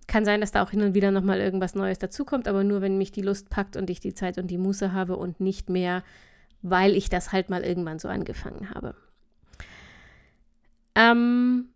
Kann 0.08 0.26
sein, 0.26 0.42
dass 0.42 0.52
da 0.52 0.64
auch 0.64 0.72
hin 0.72 0.82
und 0.82 0.94
wieder 0.96 1.12
nochmal 1.12 1.40
irgendwas 1.40 1.76
Neues 1.76 2.00
dazukommt, 2.00 2.48
aber 2.48 2.64
nur, 2.64 2.82
wenn 2.82 2.98
mich 2.98 3.12
die 3.12 3.22
Lust 3.22 3.50
packt 3.50 3.76
und 3.76 3.90
ich 3.90 4.00
die 4.00 4.14
Zeit 4.14 4.38
und 4.38 4.48
die 4.48 4.58
Muße 4.58 4.92
habe 4.92 5.16
und 5.16 5.40
nicht 5.40 5.70
mehr, 5.70 6.04
weil 6.62 6.96
ich 6.96 7.10
das 7.10 7.32
halt 7.32 7.50
mal 7.50 7.64
irgendwann 7.64 8.00
so 8.00 8.08
angefangen 8.08 8.74
habe. 8.74 8.96
Ähm, 10.96 11.70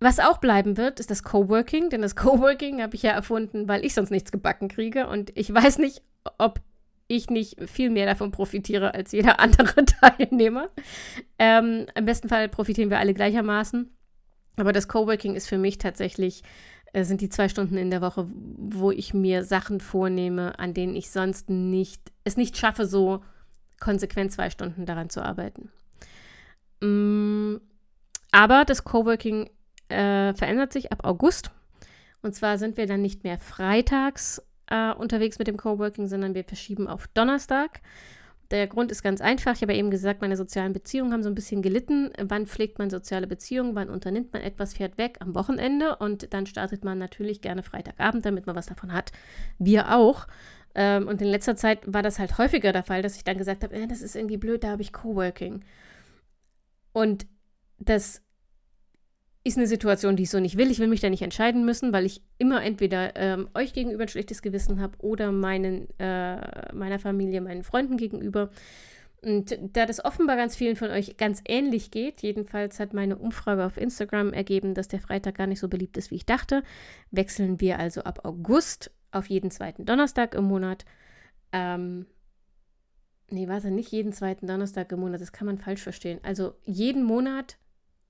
was 0.00 0.18
auch 0.18 0.38
bleiben 0.38 0.76
wird, 0.76 1.00
ist 1.00 1.10
das 1.10 1.22
Coworking, 1.22 1.90
denn 1.90 2.02
das 2.02 2.16
Coworking 2.16 2.82
habe 2.82 2.94
ich 2.96 3.02
ja 3.02 3.12
erfunden, 3.12 3.68
weil 3.68 3.84
ich 3.84 3.94
sonst 3.94 4.10
nichts 4.10 4.32
gebacken 4.32 4.68
kriege 4.68 5.06
und 5.06 5.30
ich 5.34 5.52
weiß 5.52 5.78
nicht, 5.78 6.02
ob 6.38 6.60
ich 7.08 7.30
nicht 7.30 7.56
viel 7.68 7.90
mehr 7.90 8.06
davon 8.06 8.30
profitiere 8.30 8.94
als 8.94 9.12
jeder 9.12 9.40
andere 9.40 9.84
Teilnehmer. 9.84 10.68
Ähm, 11.38 11.86
Im 11.94 12.04
besten 12.04 12.28
Fall 12.28 12.48
profitieren 12.48 12.90
wir 12.90 12.98
alle 12.98 13.14
gleichermaßen. 13.14 13.90
Aber 14.56 14.72
das 14.72 14.88
Coworking 14.88 15.34
ist 15.34 15.48
für 15.48 15.58
mich 15.58 15.78
tatsächlich, 15.78 16.42
äh, 16.92 17.04
sind 17.04 17.20
die 17.20 17.28
zwei 17.28 17.48
Stunden 17.48 17.76
in 17.76 17.90
der 17.90 18.00
Woche, 18.00 18.26
wo 18.28 18.90
ich 18.90 19.14
mir 19.14 19.44
Sachen 19.44 19.80
vornehme, 19.80 20.58
an 20.58 20.74
denen 20.74 20.96
ich 20.96 21.10
sonst 21.10 21.50
nicht, 21.50 22.00
es 22.24 22.36
nicht 22.36 22.56
schaffe, 22.56 22.86
so 22.86 23.22
konsequent 23.80 24.32
zwei 24.32 24.50
Stunden 24.50 24.86
daran 24.86 25.10
zu 25.10 25.22
arbeiten. 25.22 25.70
Mm, 26.80 27.56
aber 28.32 28.64
das 28.64 28.84
Coworking 28.84 29.50
äh, 29.88 30.34
verändert 30.34 30.72
sich 30.72 30.92
ab 30.92 31.04
August. 31.04 31.50
Und 32.22 32.34
zwar 32.34 32.58
sind 32.58 32.76
wir 32.76 32.86
dann 32.86 33.02
nicht 33.02 33.24
mehr 33.24 33.38
freitags 33.38 34.42
äh, 34.68 34.92
unterwegs 34.92 35.38
mit 35.38 35.48
dem 35.48 35.56
Coworking, 35.56 36.08
sondern 36.08 36.34
wir 36.34 36.44
verschieben 36.44 36.88
auf 36.88 37.06
Donnerstag. 37.08 37.80
Der 38.50 38.66
Grund 38.66 38.92
ist 38.92 39.02
ganz 39.02 39.20
einfach. 39.20 39.54
Ich 39.54 39.62
habe 39.62 39.72
ja 39.72 39.78
eben 39.78 39.90
gesagt, 39.90 40.20
meine 40.20 40.36
sozialen 40.36 40.72
Beziehungen 40.72 41.12
haben 41.12 41.22
so 41.22 41.28
ein 41.28 41.34
bisschen 41.34 41.62
gelitten. 41.62 42.10
Wann 42.20 42.46
pflegt 42.46 42.78
man 42.78 42.90
soziale 42.90 43.26
Beziehungen? 43.26 43.74
Wann 43.74 43.90
unternimmt 43.90 44.32
man 44.32 44.42
etwas, 44.42 44.74
fährt 44.74 44.98
weg 44.98 45.16
am 45.20 45.34
Wochenende 45.34 45.96
und 45.96 46.32
dann 46.32 46.46
startet 46.46 46.84
man 46.84 46.98
natürlich 46.98 47.40
gerne 47.40 47.62
Freitagabend, 47.62 48.24
damit 48.24 48.46
man 48.46 48.54
was 48.56 48.66
davon 48.66 48.92
hat. 48.92 49.12
Wir 49.58 49.94
auch. 49.94 50.26
Ähm, 50.74 51.08
und 51.08 51.22
in 51.22 51.28
letzter 51.28 51.56
Zeit 51.56 51.80
war 51.86 52.02
das 52.02 52.18
halt 52.18 52.38
häufiger 52.38 52.72
der 52.72 52.82
Fall, 52.82 53.02
dass 53.02 53.16
ich 53.16 53.24
dann 53.24 53.38
gesagt 53.38 53.64
habe, 53.64 53.74
äh, 53.74 53.86
das 53.86 54.02
ist 54.02 54.14
irgendwie 54.14 54.36
blöd, 54.36 54.62
da 54.62 54.68
habe 54.68 54.82
ich 54.82 54.92
Coworking. 54.92 55.64
Und 56.92 57.26
das 57.78 58.22
ist 59.46 59.56
eine 59.56 59.66
Situation, 59.66 60.16
die 60.16 60.24
ich 60.24 60.30
so 60.30 60.40
nicht 60.40 60.56
will. 60.56 60.70
Ich 60.70 60.80
will 60.80 60.88
mich 60.88 61.00
da 61.00 61.08
nicht 61.08 61.22
entscheiden 61.22 61.64
müssen, 61.64 61.92
weil 61.92 62.04
ich 62.04 62.20
immer 62.38 62.64
entweder 62.64 63.14
ähm, 63.16 63.48
euch 63.54 63.72
gegenüber 63.72 64.02
ein 64.02 64.08
schlechtes 64.08 64.42
Gewissen 64.42 64.80
habe 64.80 64.98
oder 64.98 65.30
meinen, 65.30 65.88
äh, 66.00 66.74
meiner 66.74 66.98
Familie, 66.98 67.40
meinen 67.40 67.62
Freunden 67.62 67.96
gegenüber. 67.96 68.50
Und 69.22 69.56
da 69.72 69.86
das 69.86 70.04
offenbar 70.04 70.36
ganz 70.36 70.56
vielen 70.56 70.76
von 70.76 70.90
euch 70.90 71.16
ganz 71.16 71.42
ähnlich 71.46 71.90
geht, 71.90 72.22
jedenfalls 72.22 72.80
hat 72.80 72.92
meine 72.92 73.16
Umfrage 73.16 73.64
auf 73.64 73.76
Instagram 73.76 74.32
ergeben, 74.32 74.74
dass 74.74 74.88
der 74.88 75.00
Freitag 75.00 75.36
gar 75.36 75.46
nicht 75.46 75.60
so 75.60 75.68
beliebt 75.68 75.96
ist, 75.96 76.10
wie 76.10 76.16
ich 76.16 76.26
dachte, 76.26 76.62
wechseln 77.10 77.60
wir 77.60 77.78
also 77.78 78.02
ab 78.02 78.24
August 78.24 78.90
auf 79.12 79.28
jeden 79.28 79.50
zweiten 79.50 79.84
Donnerstag 79.84 80.34
im 80.34 80.44
Monat. 80.44 80.84
Ähm, 81.52 82.06
nee, 83.30 83.48
warte, 83.48 83.70
nicht 83.70 83.92
jeden 83.92 84.12
zweiten 84.12 84.46
Donnerstag 84.46 84.90
im 84.92 85.00
Monat, 85.00 85.20
das 85.20 85.32
kann 85.32 85.46
man 85.46 85.58
falsch 85.58 85.82
verstehen. 85.82 86.18
Also 86.22 86.54
jeden 86.64 87.04
Monat 87.04 87.58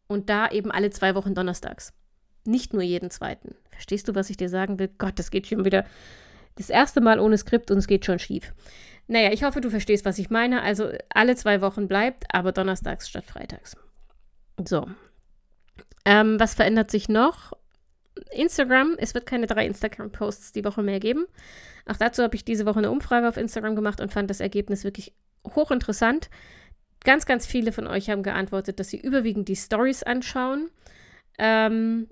und 0.09 0.31
da 0.31 0.49
eben 0.49 0.71
alle 0.71 0.91
zwei 0.91 1.15
Wochen 1.15 1.35
donnerstags. 1.35 1.93
Nicht 2.45 2.73
nur 2.73 2.83
jeden 2.83 3.11
zweiten. 3.11 3.57
Verstehst 3.71 4.09
du, 4.09 4.15
was 4.15 4.31
ich 4.31 4.37
dir 4.37 4.49
sagen 4.49 4.79
will? 4.79 4.91
Gott, 4.99 5.19
das 5.19 5.31
geht 5.31 5.47
schon 5.47 5.65
wieder 5.65 5.85
das 6.57 6.71
erste 6.71 7.01
Mal 7.01 7.21
ohne 7.21 7.37
Skript 7.37 7.71
und 7.71 7.79
es 7.79 7.87
geht 7.87 8.05
schon 8.05 8.19
schief. 8.19 8.53
Naja, 9.09 9.33
ich 9.33 9.45
hoffe, 9.45 9.61
du 9.61 9.71
verstehst, 9.71 10.05
was 10.05 10.19
ich 10.19 10.31
meine. 10.31 10.63
Also 10.63 10.91
alle 11.11 11.37
zwei 11.37 11.61
Wochen 11.61 11.87
bleibt, 11.89 12.25
aber 12.33 12.53
donnerstags 12.53 13.09
statt 13.09 13.25
freitags. 13.25 13.77
So. 14.65 14.87
Ähm, 16.05 16.41
was 16.41 16.55
verändert 16.55 16.91
sich 16.91 17.09
noch? 17.09 17.53
Instagram. 18.33 18.95
Es 18.99 19.15
wird 19.15 19.27
keine 19.27 19.47
drei 19.47 19.67
Instagram-Posts 19.67 20.53
die 20.53 20.65
Woche 20.65 20.83
mehr 20.83 21.01
geben. 21.01 21.27
Auch 21.85 21.97
dazu 21.97 22.23
habe 22.23 22.35
ich 22.35 22.45
diese 22.45 22.67
Woche 22.67 22.79
eine 22.79 22.91
Umfrage 22.91 23.29
auf 23.29 23.37
Instagram 23.37 23.77
gemacht 23.77 24.01
und 24.01 24.13
fand 24.13 24.31
das 24.31 24.41
Ergebnis 24.41 24.85
wirklich 24.85 25.13
hochinteressant. 25.45 26.31
Ganz, 27.07 27.25
ganz 27.25 27.47
viele 27.47 27.71
von 27.71 27.87
euch 27.87 28.11
haben 28.11 28.25
geantwortet, 28.25 28.81
dass 28.81 28.89
sie 28.89 28.99
überwiegend 28.99 29.47
die 29.47 29.55
Stories 29.55 30.03
anschauen. 30.03 30.71
Ähm, 31.39 32.09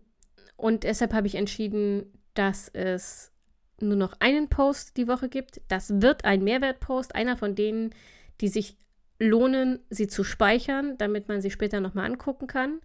und 0.57 0.85
deshalb 0.85 1.13
habe 1.13 1.27
ich 1.27 1.35
entschieden, 1.35 2.13
dass 2.35 2.69
es 2.69 3.33
nur 3.81 3.97
noch 3.97 4.15
einen 4.21 4.49
Post 4.49 4.97
die 4.97 5.09
Woche 5.09 5.29
gibt. 5.29 5.61
Das 5.67 6.01
wird 6.01 6.25
ein 6.25 6.45
Mehrwertpost, 6.45 7.17
einer 7.17 7.37
von 7.37 7.57
denen, 7.57 7.93
die 8.41 8.47
sich 8.47 8.77
lohnen, 9.19 9.81
sie 9.91 10.07
zu 10.07 10.23
speichern, 10.23 10.97
damit 10.97 11.27
man 11.27 11.41
sie 11.41 11.51
später 11.51 11.81
nochmal 11.81 12.07
angucken 12.07 12.47
kann. 12.47 12.81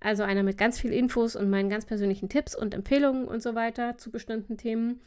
Also 0.00 0.24
einer 0.24 0.42
mit 0.42 0.58
ganz 0.58 0.78
viel 0.78 0.92
Infos 0.92 1.34
und 1.34 1.48
meinen 1.48 1.70
ganz 1.70 1.86
persönlichen 1.86 2.28
Tipps 2.28 2.54
und 2.54 2.74
Empfehlungen 2.74 3.26
und 3.26 3.42
so 3.42 3.54
weiter 3.54 3.96
zu 3.96 4.10
bestimmten 4.10 4.58
Themen. 4.58 5.00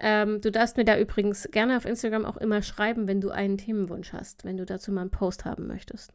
Ähm, 0.00 0.40
du 0.40 0.50
darfst 0.50 0.76
mir 0.78 0.84
da 0.84 0.98
übrigens 0.98 1.48
gerne 1.50 1.76
auf 1.76 1.84
Instagram 1.84 2.24
auch 2.24 2.38
immer 2.38 2.62
schreiben, 2.62 3.06
wenn 3.06 3.20
du 3.20 3.30
einen 3.30 3.58
Themenwunsch 3.58 4.12
hast, 4.12 4.44
wenn 4.44 4.56
du 4.56 4.64
dazu 4.64 4.92
mal 4.92 5.02
einen 5.02 5.10
Post 5.10 5.44
haben 5.44 5.66
möchtest. 5.66 6.12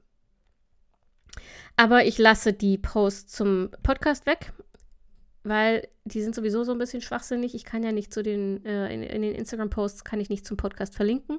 Aber 1.76 2.06
ich 2.06 2.18
lasse 2.18 2.54
die 2.54 2.78
Posts 2.78 3.34
zum 3.34 3.70
Podcast 3.84 4.26
weg, 4.26 4.54
weil 5.44 5.88
die 6.06 6.22
sind 6.22 6.34
sowieso 6.34 6.64
so 6.64 6.72
ein 6.72 6.78
bisschen 6.80 7.02
schwachsinnig. 7.02 7.54
Ich 7.54 7.64
kann 7.64 7.84
ja 7.84 7.92
nicht 7.92 8.12
zu 8.14 8.24
den, 8.24 8.66
äh, 8.66 8.92
in, 8.94 9.04
in, 9.04 9.22
den 9.22 9.36
Instagram-Posts 9.36 10.04
kann 10.04 10.20
ich 10.20 10.30
nicht 10.30 10.48
zum 10.48 10.58
Podcast 10.58 10.96
verlinken. 10.96 11.38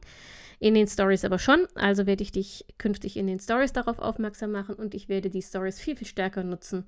In 0.58 0.74
den 0.74 0.86
Stories 0.86 1.24
aber 1.24 1.38
schon. 1.38 1.66
Also 1.74 2.06
werde 2.06 2.22
ich 2.22 2.32
dich 2.32 2.64
künftig 2.78 3.16
in 3.16 3.26
den 3.26 3.40
Stories 3.40 3.72
darauf 3.72 3.98
aufmerksam 3.98 4.52
machen 4.52 4.76
und 4.76 4.94
ich 4.94 5.08
werde 5.08 5.30
die 5.30 5.42
Stories 5.42 5.80
viel, 5.80 5.96
viel 5.96 6.06
stärker 6.06 6.44
nutzen, 6.44 6.86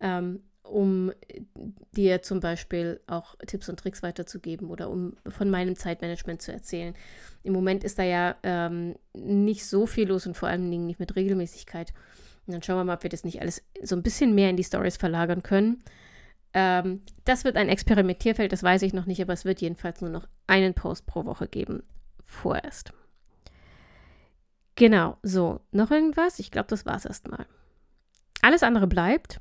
ähm, 0.00 0.42
um 0.68 1.12
dir 1.96 2.22
zum 2.22 2.40
Beispiel 2.40 3.00
auch 3.06 3.36
Tipps 3.46 3.68
und 3.68 3.78
Tricks 3.80 4.02
weiterzugeben 4.02 4.70
oder 4.70 4.90
um 4.90 5.16
von 5.26 5.50
meinem 5.50 5.76
Zeitmanagement 5.76 6.42
zu 6.42 6.52
erzählen. 6.52 6.94
Im 7.42 7.52
Moment 7.52 7.84
ist 7.84 7.98
da 7.98 8.02
ja 8.02 8.36
ähm, 8.42 8.96
nicht 9.14 9.66
so 9.66 9.86
viel 9.86 10.08
los 10.08 10.26
und 10.26 10.36
vor 10.36 10.48
allen 10.48 10.70
Dingen 10.70 10.86
nicht 10.86 11.00
mit 11.00 11.16
Regelmäßigkeit. 11.16 11.92
Und 12.46 12.54
dann 12.54 12.62
schauen 12.62 12.76
wir 12.76 12.84
mal, 12.84 12.94
ob 12.94 13.02
wir 13.02 13.10
das 13.10 13.24
nicht 13.24 13.40
alles 13.40 13.62
so 13.82 13.94
ein 13.96 14.02
bisschen 14.02 14.34
mehr 14.34 14.50
in 14.50 14.56
die 14.56 14.64
Stories 14.64 14.96
verlagern 14.96 15.42
können. 15.42 15.82
Ähm, 16.54 17.02
das 17.24 17.44
wird 17.44 17.56
ein 17.56 17.68
Experimentierfeld, 17.68 18.52
das 18.52 18.62
weiß 18.62 18.82
ich 18.82 18.94
noch 18.94 19.06
nicht, 19.06 19.20
aber 19.20 19.32
es 19.32 19.44
wird 19.44 19.60
jedenfalls 19.60 20.00
nur 20.00 20.10
noch 20.10 20.26
einen 20.46 20.74
Post 20.74 21.06
pro 21.06 21.24
Woche 21.24 21.46
geben. 21.46 21.82
Vorerst. 22.22 22.92
Genau, 24.74 25.18
so. 25.22 25.60
Noch 25.72 25.90
irgendwas? 25.90 26.38
Ich 26.38 26.50
glaube, 26.50 26.68
das 26.68 26.86
war 26.86 26.96
es 26.96 27.04
erstmal. 27.04 27.46
Alles 28.42 28.62
andere 28.62 28.86
bleibt. 28.86 29.40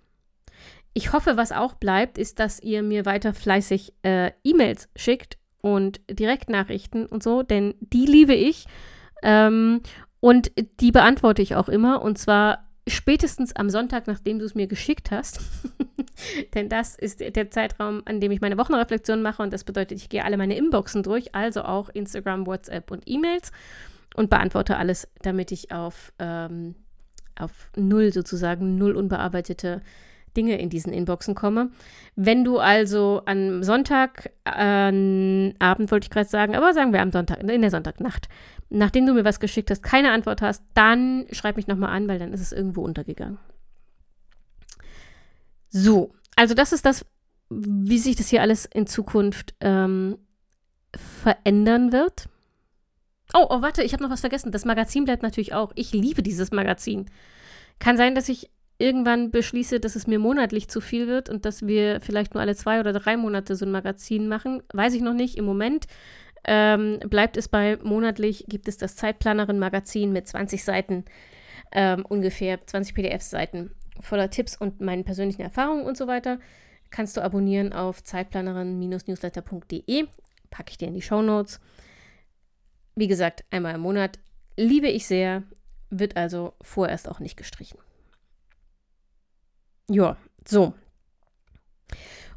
Ich 0.98 1.14
hoffe, 1.14 1.38
was 1.38 1.52
auch 1.52 1.76
bleibt, 1.76 2.18
ist, 2.18 2.40
dass 2.40 2.60
ihr 2.60 2.82
mir 2.82 3.06
weiter 3.06 3.36
fleißig 3.36 3.94
äh, 4.02 4.32
E-Mails 4.44 4.90
schickt 4.96 5.38
und 5.62 6.02
Direktnachrichten 6.10 7.06
und 7.06 7.22
so, 7.22 7.44
denn 7.44 7.76
die 7.82 8.08
liebe 8.08 8.34
ich. 8.34 8.66
Ähm, 9.22 9.82
und 10.22 10.52
die 10.80 10.92
beantworte 10.92 11.44
ich 11.44 11.54
auch 11.54 11.70
immer. 11.70 12.02
Und 12.02 12.18
zwar 12.18 12.68
spätestens 12.88 13.56
am 13.56 13.70
Sonntag, 13.70 14.08
nachdem 14.08 14.40
du 14.40 14.46
es 14.46 14.56
mir 14.56 14.66
geschickt 14.66 15.12
hast. 15.12 15.40
denn 16.56 16.68
das 16.68 16.96
ist 16.96 17.20
der 17.20 17.52
Zeitraum, 17.52 18.02
an 18.06 18.20
dem 18.20 18.32
ich 18.32 18.42
meine 18.42 18.58
Wochenreflexion 18.58 19.22
mache. 19.22 19.44
Und 19.44 19.54
das 19.54 19.66
bedeutet, 19.66 20.00
ich 20.00 20.10
gehe 20.10 20.26
alle 20.26 20.38
meine 20.38 20.58
Inboxen 20.58 21.04
durch, 21.04 21.36
also 21.36 21.62
auch 21.62 21.90
Instagram, 21.90 22.48
WhatsApp 22.48 22.90
und 22.90 23.04
E-Mails 23.06 23.52
und 24.16 24.32
beantworte 24.32 24.78
alles, 24.78 25.08
damit 25.22 25.52
ich 25.52 25.72
auf, 25.72 26.12
ähm, 26.18 26.74
auf 27.38 27.70
null 27.76 28.12
sozusagen, 28.12 28.80
null 28.80 28.96
unbearbeitete 28.96 29.84
Dinge 30.38 30.58
in 30.60 30.70
diesen 30.70 30.94
Inboxen 30.94 31.36
komme. 31.36 31.72
Wenn 32.16 32.44
du 32.44 32.60
also 32.60 33.22
am 33.26 33.64
Sonntag, 33.64 34.32
äh, 34.46 35.54
Abend 35.60 35.92
wollte 35.92 36.06
ich 36.06 36.10
gerade 36.10 36.30
sagen, 36.30 36.56
aber 36.56 36.74
sagen 36.74 36.94
wir 36.94 37.02
am 37.02 37.12
Sonntag, 37.12 37.42
in 37.42 37.62
der 37.62 37.72
Sonntagnacht, 37.72 38.30
nachdem 38.70 39.06
du 39.06 39.14
mir 39.14 39.26
was 39.26 39.40
geschickt 39.40 39.72
hast, 39.72 39.84
keine 39.84 40.12
Antwort 40.12 40.42
hast, 40.42 40.64
dann 40.74 41.26
schreib 41.32 41.58
mich 41.58 41.68
nochmal 41.68 41.90
an, 41.90 42.08
weil 42.08 42.20
dann 42.20 42.32
ist 42.32 42.42
es 42.42 42.52
irgendwo 42.52 42.84
untergegangen. 42.84 43.40
So, 45.70 46.14
also 46.36 46.54
das 46.54 46.72
ist 46.72 46.86
das, 46.86 47.06
wie 47.50 47.98
sich 47.98 48.16
das 48.16 48.30
hier 48.30 48.42
alles 48.42 48.66
in 48.66 48.88
Zukunft 48.88 49.56
ähm, 49.60 50.18
verändern 50.96 51.92
wird. 51.92 52.30
Oh, 53.34 53.46
oh, 53.50 53.62
warte, 53.62 53.84
ich 53.84 53.94
habe 53.94 54.04
noch 54.04 54.10
was 54.10 54.22
vergessen. 54.22 54.52
Das 54.52 54.66
Magazin 54.66 55.06
bleibt 55.06 55.24
natürlich 55.24 55.54
auch. 55.54 55.72
Ich 55.76 55.92
liebe 55.92 56.24
dieses 56.24 56.52
Magazin. 56.52 57.10
Kann 57.80 57.98
sein, 57.98 58.16
dass 58.16 58.30
ich 58.30 58.50
irgendwann 58.78 59.32
beschließe, 59.32 59.80
dass 59.80 59.96
es 59.96 60.08
mir 60.08 60.20
monatlich 60.20 60.70
zu 60.70 60.82
viel 60.82 61.08
wird 61.08 61.30
und 61.30 61.46
dass 61.46 61.66
wir 61.66 62.02
vielleicht 62.02 62.34
nur 62.34 62.42
alle 62.42 62.56
zwei 62.56 62.80
oder 62.80 62.94
drei 62.94 63.18
Monate 63.18 63.56
so 63.56 63.66
ein 63.66 63.72
Magazin 63.72 64.28
machen, 64.28 64.62
weiß 64.74 64.94
ich 64.94 65.02
noch 65.02 65.14
nicht. 65.14 65.38
Im 65.38 65.46
Moment 65.46 65.88
ähm, 66.46 67.00
bleibt 67.00 67.38
es 67.38 67.48
bei 67.48 67.78
monatlich, 67.84 68.46
gibt 68.48 68.68
es 68.68 68.78
das 68.78 68.96
Zeitplanerin-Magazin 68.96 70.14
mit 70.14 70.28
20 70.28 70.64
Seiten, 70.64 71.06
ähm, 71.72 72.06
ungefähr 72.06 72.66
20 72.66 72.96
PDF-Seiten 72.96 73.72
voller 74.00 74.30
Tipps 74.30 74.56
und 74.56 74.80
meinen 74.80 75.04
persönlichen 75.04 75.42
Erfahrungen 75.42 75.86
und 75.86 75.98
so 75.98 76.08
weiter. 76.08 76.40
Kannst 76.90 77.18
du 77.18 77.22
abonnieren 77.22 77.74
auf 77.74 78.04
zeitplanerin-newsletter.de. 78.04 80.08
Packe 80.50 80.72
ich 80.72 80.78
dir 80.78 80.88
in 80.88 80.94
die 80.94 81.02
Show 81.02 81.22
Notes. 81.22 81.60
Wie 82.96 83.08
gesagt, 83.08 83.44
einmal 83.52 83.76
im 83.76 83.82
Monat. 83.82 84.20
Liebe 84.56 84.88
ich 84.88 85.06
sehr, 85.06 85.44
wird 85.90 86.16
also 86.16 86.54
vorerst 86.62 87.10
auch 87.10 87.20
nicht 87.20 87.38
gestrichen. 87.38 87.80
Ja, 89.90 90.18
so. 90.46 90.74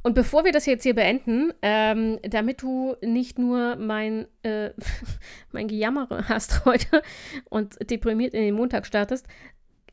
Und 0.03 0.15
bevor 0.15 0.45
wir 0.45 0.53
das 0.53 0.67
jetzt 0.67 0.85
hier 0.85 0.95
beenden, 0.95 1.53
ähm, 1.61 2.19
damit 2.23 2.63
du 2.63 2.97
nicht 3.03 3.39
nur 3.39 3.77
mein, 3.77 4.27
äh, 4.43 4.71
mein 5.53 5.69
Gejammer 5.69 6.09
hast 6.29 6.65
heute 6.65 7.03
und 7.51 7.77
deprimiert 7.91 8.33
in 8.35 8.43
den 8.43 8.55
Montag 8.55 8.87
startest, 8.87 9.27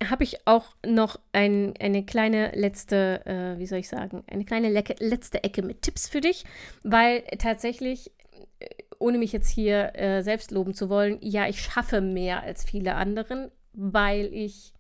habe 0.07 0.23
ich 0.23 0.45
auch 0.45 0.75
noch 0.85 1.19
ein, 1.33 1.73
eine 1.79 2.05
kleine 2.05 2.51
letzte, 2.53 3.25
äh, 3.25 3.59
wie 3.59 3.65
soll 3.65 3.79
ich 3.79 3.89
sagen, 3.89 4.23
eine 4.31 4.45
kleine 4.45 4.69
letzte 4.69 5.43
Ecke 5.43 5.63
mit 5.63 5.81
Tipps 5.81 6.07
für 6.07 6.21
dich, 6.21 6.45
weil 6.83 7.23
tatsächlich, 7.39 8.11
äh, 8.59 8.67
ohne 8.99 9.17
mich 9.17 9.33
jetzt 9.33 9.49
hier 9.49 9.95
äh, 9.95 10.21
selbst 10.21 10.51
loben 10.51 10.73
zu 10.73 10.89
wollen, 10.89 11.17
ja, 11.21 11.47
ich 11.47 11.61
schaffe 11.61 11.99
mehr 11.99 12.43
als 12.43 12.63
viele 12.63 12.95
anderen, 12.95 13.51
weil 13.73 14.27
ich 14.31 14.73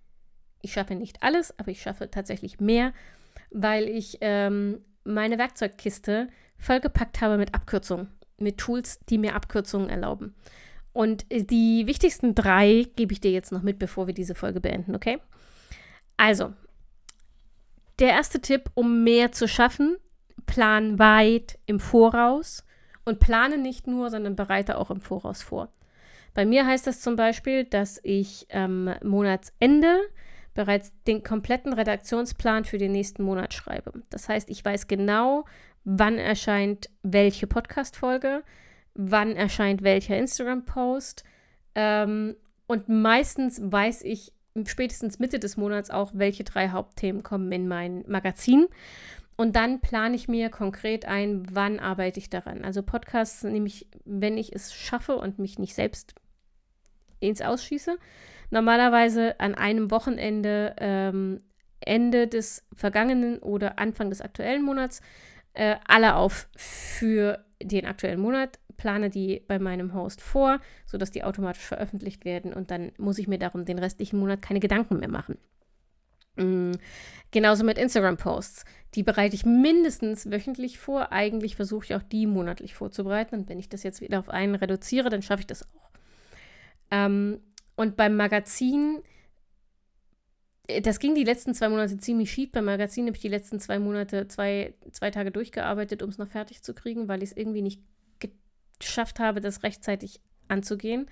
ich 0.61 0.73
schaffe 0.73 0.95
nicht 0.95 1.23
alles, 1.23 1.57
aber 1.59 1.71
ich 1.71 1.81
schaffe 1.81 2.09
tatsächlich 2.09 2.59
mehr, 2.59 2.93
weil 3.51 3.87
ich 3.87 4.17
ähm, 4.21 4.79
meine 5.03 5.37
Werkzeugkiste 5.37 6.27
vollgepackt 6.57 7.21
habe 7.21 7.37
mit 7.37 7.53
Abkürzungen, 7.53 8.09
mit 8.37 8.57
Tools, 8.57 8.99
die 9.09 9.17
mir 9.17 9.35
Abkürzungen 9.35 9.89
erlauben. 9.89 10.35
Und 10.93 11.25
die 11.31 11.85
wichtigsten 11.85 12.33
drei 12.33 12.87
gebe 12.95 13.13
ich 13.13 13.21
dir 13.21 13.31
jetzt 13.31 13.51
noch 13.51 13.61
mit, 13.61 13.77
bevor 13.77 14.07
wir 14.07 14.13
diese 14.13 14.35
Folge 14.35 14.59
beenden, 14.59 14.95
okay? 14.95 15.19
Also, 16.17 16.53
der 17.99 18.09
erste 18.09 18.41
Tipp, 18.41 18.71
um 18.73 19.03
mehr 19.03 19.31
zu 19.31 19.47
schaffen, 19.47 19.97
plan 20.45 20.97
weit 20.97 21.59
im 21.65 21.79
Voraus 21.79 22.65
und 23.05 23.19
plane 23.19 23.57
nicht 23.57 23.87
nur, 23.87 24.09
sondern 24.09 24.35
bereite 24.35 24.77
auch 24.77 24.89
im 24.89 25.01
Voraus 25.01 25.43
vor. 25.43 25.69
Bei 26.33 26.45
mir 26.45 26.65
heißt 26.65 26.85
das 26.85 27.01
zum 27.01 27.15
Beispiel, 27.15 27.63
dass 27.63 27.99
ich 28.03 28.45
ähm, 28.49 28.93
Monatsende 29.03 30.01
bereits 30.57 30.91
den 31.05 31.23
kompletten 31.23 31.71
Redaktionsplan 31.71 32.65
für 32.65 32.79
den 32.79 32.91
nächsten 32.91 33.23
Monat 33.23 33.53
schreibe. 33.53 33.93
Das 34.09 34.27
heißt, 34.27 34.49
ich 34.49 34.65
weiß 34.65 34.87
genau, 34.87 35.45
wann 35.85 36.17
erscheint 36.17 36.89
welche 37.03 37.45
Podcast-Folge, 37.45 38.43
wann 38.95 39.35
erscheint 39.35 39.83
welcher 39.83 40.17
Instagram-Post. 40.17 41.23
Ähm, 41.75 42.35
und 42.65 42.89
meistens 42.89 43.61
weiß 43.63 44.01
ich 44.01 44.33
spätestens 44.65 45.19
Mitte 45.19 45.37
des 45.37 45.57
Monats 45.57 45.91
auch, 45.91 46.11
welche 46.15 46.43
drei 46.43 46.69
Hauptthemen 46.69 47.21
kommen 47.21 47.51
in 47.51 47.67
mein 47.67 48.03
Magazin. 48.07 48.65
Und 49.35 49.55
dann 49.55 49.79
plane 49.79 50.15
ich 50.15 50.27
mir 50.27 50.49
konkret 50.49 51.05
ein, 51.05 51.45
wann 51.51 51.79
arbeite 51.79 52.19
ich 52.19 52.31
daran. 52.31 52.65
Also 52.65 52.81
Podcasts 52.81 53.43
nehme 53.43 53.67
ich, 53.67 53.85
wenn 54.05 54.39
ich 54.39 54.55
es 54.55 54.73
schaffe 54.73 55.17
und 55.17 55.37
mich 55.37 55.59
nicht 55.59 55.75
selbst 55.75 56.15
ins 57.19 57.43
Ausschieße, 57.43 57.99
normalerweise 58.49 59.39
an 59.39 59.55
einem 59.55 59.91
Wochenende 59.91 60.75
ähm, 60.79 61.41
Ende 61.79 62.27
des 62.27 62.65
vergangenen 62.75 63.39
oder 63.39 63.79
Anfang 63.79 64.09
des 64.09 64.21
aktuellen 64.21 64.63
Monats 64.63 65.01
äh, 65.53 65.75
alle 65.87 66.15
auf 66.15 66.47
für 66.55 67.43
den 67.61 67.85
aktuellen 67.85 68.19
Monat, 68.19 68.59
plane 68.77 69.09
die 69.09 69.41
bei 69.47 69.57
meinem 69.57 69.93
Host 69.93 70.21
vor, 70.21 70.59
sodass 70.85 71.11
die 71.11 71.23
automatisch 71.23 71.63
veröffentlicht 71.63 72.25
werden 72.25 72.53
und 72.53 72.71
dann 72.71 72.91
muss 72.97 73.17
ich 73.17 73.27
mir 73.27 73.39
darum 73.39 73.65
den 73.65 73.79
restlichen 73.79 74.19
Monat 74.19 74.41
keine 74.41 74.59
Gedanken 74.59 74.99
mehr 74.99 75.09
machen. 75.09 75.37
Mhm. 76.37 76.73
Genauso 77.31 77.65
mit 77.65 77.77
Instagram-Posts. 77.77 78.63
Die 78.95 79.03
bereite 79.03 79.35
ich 79.35 79.45
mindestens 79.45 80.31
wöchentlich 80.31 80.79
vor. 80.79 81.11
Eigentlich 81.11 81.55
versuche 81.55 81.85
ich 81.85 81.95
auch 81.95 82.03
die 82.03 82.25
monatlich 82.25 82.73
vorzubereiten. 82.73 83.35
Und 83.35 83.49
wenn 83.49 83.59
ich 83.59 83.67
das 83.67 83.83
jetzt 83.83 83.99
wieder 83.99 84.19
auf 84.19 84.29
einen 84.29 84.55
reduziere, 84.55 85.09
dann 85.09 85.21
schaffe 85.21 85.41
ich 85.41 85.47
das 85.47 85.63
auch. 85.63 85.89
Ähm, 86.89 87.41
und 87.77 87.95
beim 87.95 88.17
Magazin, 88.17 89.01
äh, 90.67 90.81
das 90.81 90.99
ging 90.99 91.15
die 91.15 91.23
letzten 91.23 91.53
zwei 91.53 91.69
Monate 91.69 91.97
ziemlich 91.97 92.29
schief. 92.31 92.51
Beim 92.51 92.65
Magazin 92.65 93.05
habe 93.05 93.15
ich 93.15 93.21
die 93.21 93.29
letzten 93.29 93.61
zwei 93.61 93.79
Monate 93.79 94.27
zwei, 94.27 94.73
zwei 94.91 95.11
Tage 95.11 95.31
durchgearbeitet, 95.31 96.03
um 96.03 96.09
es 96.09 96.17
noch 96.17 96.27
fertig 96.27 96.61
zu 96.63 96.73
kriegen, 96.73 97.07
weil 97.07 97.23
ich 97.23 97.31
es 97.31 97.37
irgendwie 97.37 97.61
nicht 97.61 97.81
geschafft 98.79 99.19
habe, 99.19 99.39
das 99.39 99.63
rechtzeitig 99.63 100.19
anzugehen. 100.49 101.07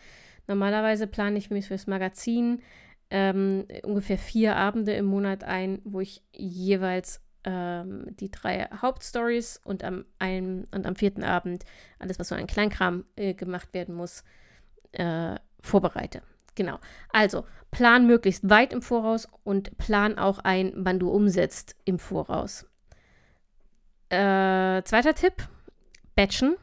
Normalerweise 0.48 1.08
plane 1.08 1.38
ich 1.38 1.50
mir 1.50 1.62
fürs 1.62 1.88
Magazin 1.88 2.62
ähm, 3.10 3.66
ungefähr 3.84 4.18
vier 4.18 4.56
Abende 4.56 4.94
im 4.94 5.06
Monat 5.06 5.44
ein, 5.44 5.80
wo 5.84 6.00
ich 6.00 6.24
jeweils 6.34 7.22
ähm, 7.44 8.08
die 8.20 8.32
drei 8.32 8.68
Hauptstories 8.82 9.62
und 9.64 9.84
am, 9.84 10.06
einen, 10.18 10.66
und 10.74 10.88
am 10.88 10.96
vierten 10.96 11.24
Abend 11.24 11.64
alles, 12.00 12.18
was 12.18 12.30
so 12.30 12.36
ein 12.36 12.48
Kleinkram 12.48 13.06
äh, 13.16 13.36
gemacht 13.36 13.74
werden 13.74 13.94
muss, 13.94 14.24
äh, 14.94 15.36
vorbereite. 15.62 16.24
Genau. 16.56 16.80
Also, 17.12 17.46
plan 17.72 18.08
möglichst 18.08 18.50
weit 18.50 18.74
im 18.74 18.82
Voraus 18.82 19.28
und 19.44 19.78
plan 19.78 20.18
auch 20.18 20.40
ein, 20.40 20.72
wann 20.76 21.00
du 21.00 21.10
umsetzt 21.10 21.76
im 21.86 22.00
Voraus. 22.00 22.66
Äh, 24.10 24.82
zweiter 24.84 25.14
Tipp: 25.14 25.48
Batchen. 26.16 26.56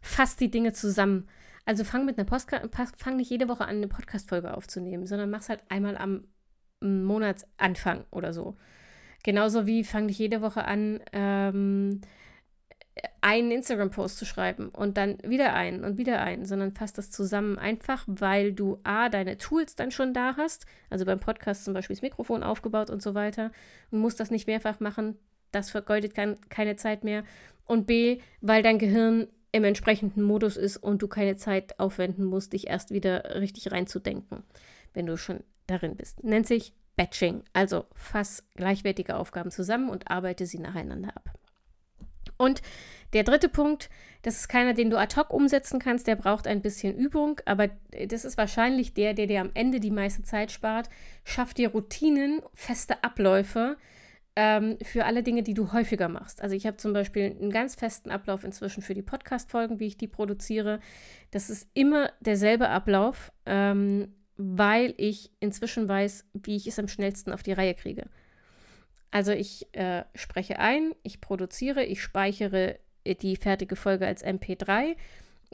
Fass 0.00 0.36
die 0.36 0.50
Dinge 0.50 0.72
zusammen. 0.72 1.28
Also 1.64 1.82
fang 1.82 2.04
mit 2.04 2.16
einer 2.16 2.26
Postka 2.26 2.62
fang 2.96 3.16
nicht 3.16 3.28
jede 3.28 3.48
Woche 3.48 3.64
an, 3.64 3.76
eine 3.76 3.88
Podcast-Folge 3.88 4.56
aufzunehmen, 4.56 5.04
sondern 5.04 5.30
mach's 5.30 5.48
halt 5.48 5.60
einmal 5.68 5.96
am 5.96 6.28
Monatsanfang 6.80 8.04
oder 8.12 8.32
so. 8.32 8.56
Genauso 9.24 9.66
wie 9.66 9.82
fang 9.82 10.06
nicht 10.06 10.18
jede 10.20 10.40
Woche 10.42 10.64
an, 10.64 11.00
ähm, 11.12 12.00
einen 13.20 13.50
Instagram-Post 13.50 14.18
zu 14.18 14.24
schreiben 14.24 14.68
und 14.70 14.96
dann 14.96 15.18
wieder 15.22 15.52
einen 15.54 15.84
und 15.84 15.98
wieder 15.98 16.22
einen, 16.22 16.46
sondern 16.46 16.72
fasst 16.72 16.96
das 16.96 17.10
zusammen 17.10 17.58
einfach, 17.58 18.04
weil 18.06 18.52
du 18.52 18.78
A, 18.84 19.08
deine 19.08 19.36
Tools 19.36 19.74
dann 19.74 19.90
schon 19.90 20.14
da 20.14 20.36
hast, 20.36 20.66
also 20.88 21.04
beim 21.04 21.20
Podcast 21.20 21.64
zum 21.64 21.74
Beispiel 21.74 21.96
das 21.96 22.02
Mikrofon 22.02 22.42
aufgebaut 22.42 22.88
und 22.88 23.02
so 23.02 23.14
weiter 23.14 23.50
und 23.90 23.98
musst 23.98 24.20
das 24.20 24.30
nicht 24.30 24.46
mehrfach 24.46 24.80
machen, 24.80 25.18
das 25.52 25.70
vergeudet 25.70 26.14
kein, 26.14 26.36
keine 26.48 26.76
Zeit 26.76 27.04
mehr 27.04 27.24
und 27.66 27.86
B, 27.86 28.20
weil 28.40 28.62
dein 28.62 28.78
Gehirn 28.78 29.28
im 29.52 29.64
entsprechenden 29.64 30.22
Modus 30.22 30.56
ist 30.56 30.76
und 30.76 31.02
du 31.02 31.08
keine 31.08 31.36
Zeit 31.36 31.78
aufwenden 31.78 32.24
musst, 32.24 32.52
dich 32.52 32.68
erst 32.68 32.90
wieder 32.92 33.40
richtig 33.40 33.72
reinzudenken, 33.72 34.42
wenn 34.94 35.06
du 35.06 35.16
schon 35.16 35.40
darin 35.66 35.96
bist. 35.96 36.24
Nennt 36.24 36.46
sich 36.46 36.72
Batching, 36.96 37.42
also 37.52 37.84
fass 37.94 38.44
gleichwertige 38.54 39.16
Aufgaben 39.16 39.50
zusammen 39.50 39.90
und 39.90 40.10
arbeite 40.10 40.46
sie 40.46 40.58
nacheinander 40.58 41.14
ab. 41.14 41.30
Und 42.36 42.62
der 43.12 43.24
dritte 43.24 43.48
Punkt, 43.48 43.88
das 44.22 44.36
ist 44.36 44.48
keiner, 44.48 44.74
den 44.74 44.90
du 44.90 44.98
ad 44.98 45.14
hoc 45.16 45.32
umsetzen 45.32 45.78
kannst, 45.78 46.06
der 46.06 46.16
braucht 46.16 46.46
ein 46.46 46.60
bisschen 46.60 46.96
Übung, 46.96 47.40
aber 47.44 47.68
das 48.08 48.24
ist 48.24 48.36
wahrscheinlich 48.36 48.92
der, 48.94 49.14
der 49.14 49.26
dir 49.26 49.40
am 49.40 49.50
Ende 49.54 49.80
die 49.80 49.90
meiste 49.90 50.22
Zeit 50.22 50.50
spart. 50.50 50.88
Schaff 51.24 51.54
dir 51.54 51.70
Routinen, 51.70 52.42
feste 52.54 53.04
Abläufe 53.04 53.76
ähm, 54.34 54.76
für 54.82 55.04
alle 55.04 55.22
Dinge, 55.22 55.42
die 55.42 55.54
du 55.54 55.72
häufiger 55.72 56.08
machst. 56.08 56.42
Also 56.42 56.54
ich 56.54 56.66
habe 56.66 56.76
zum 56.76 56.92
Beispiel 56.92 57.36
einen 57.40 57.50
ganz 57.50 57.74
festen 57.74 58.10
Ablauf 58.10 58.44
inzwischen 58.44 58.82
für 58.82 58.94
die 58.94 59.02
Podcast-Folgen, 59.02 59.80
wie 59.80 59.86
ich 59.86 59.96
die 59.96 60.08
produziere. 60.08 60.80
Das 61.30 61.48
ist 61.48 61.68
immer 61.72 62.10
derselbe 62.20 62.68
Ablauf, 62.68 63.32
ähm, 63.46 64.14
weil 64.36 64.92
ich 64.98 65.30
inzwischen 65.40 65.88
weiß, 65.88 66.26
wie 66.34 66.56
ich 66.56 66.66
es 66.66 66.78
am 66.78 66.88
schnellsten 66.88 67.32
auf 67.32 67.42
die 67.42 67.52
Reihe 67.52 67.74
kriege. 67.74 68.08
Also 69.10 69.32
ich 69.32 69.66
äh, 69.72 70.04
spreche 70.14 70.58
ein, 70.58 70.94
ich 71.02 71.20
produziere, 71.20 71.84
ich 71.84 72.02
speichere 72.02 72.78
die 73.06 73.36
fertige 73.36 73.76
Folge 73.76 74.06
als 74.06 74.24
MP3. 74.24 74.96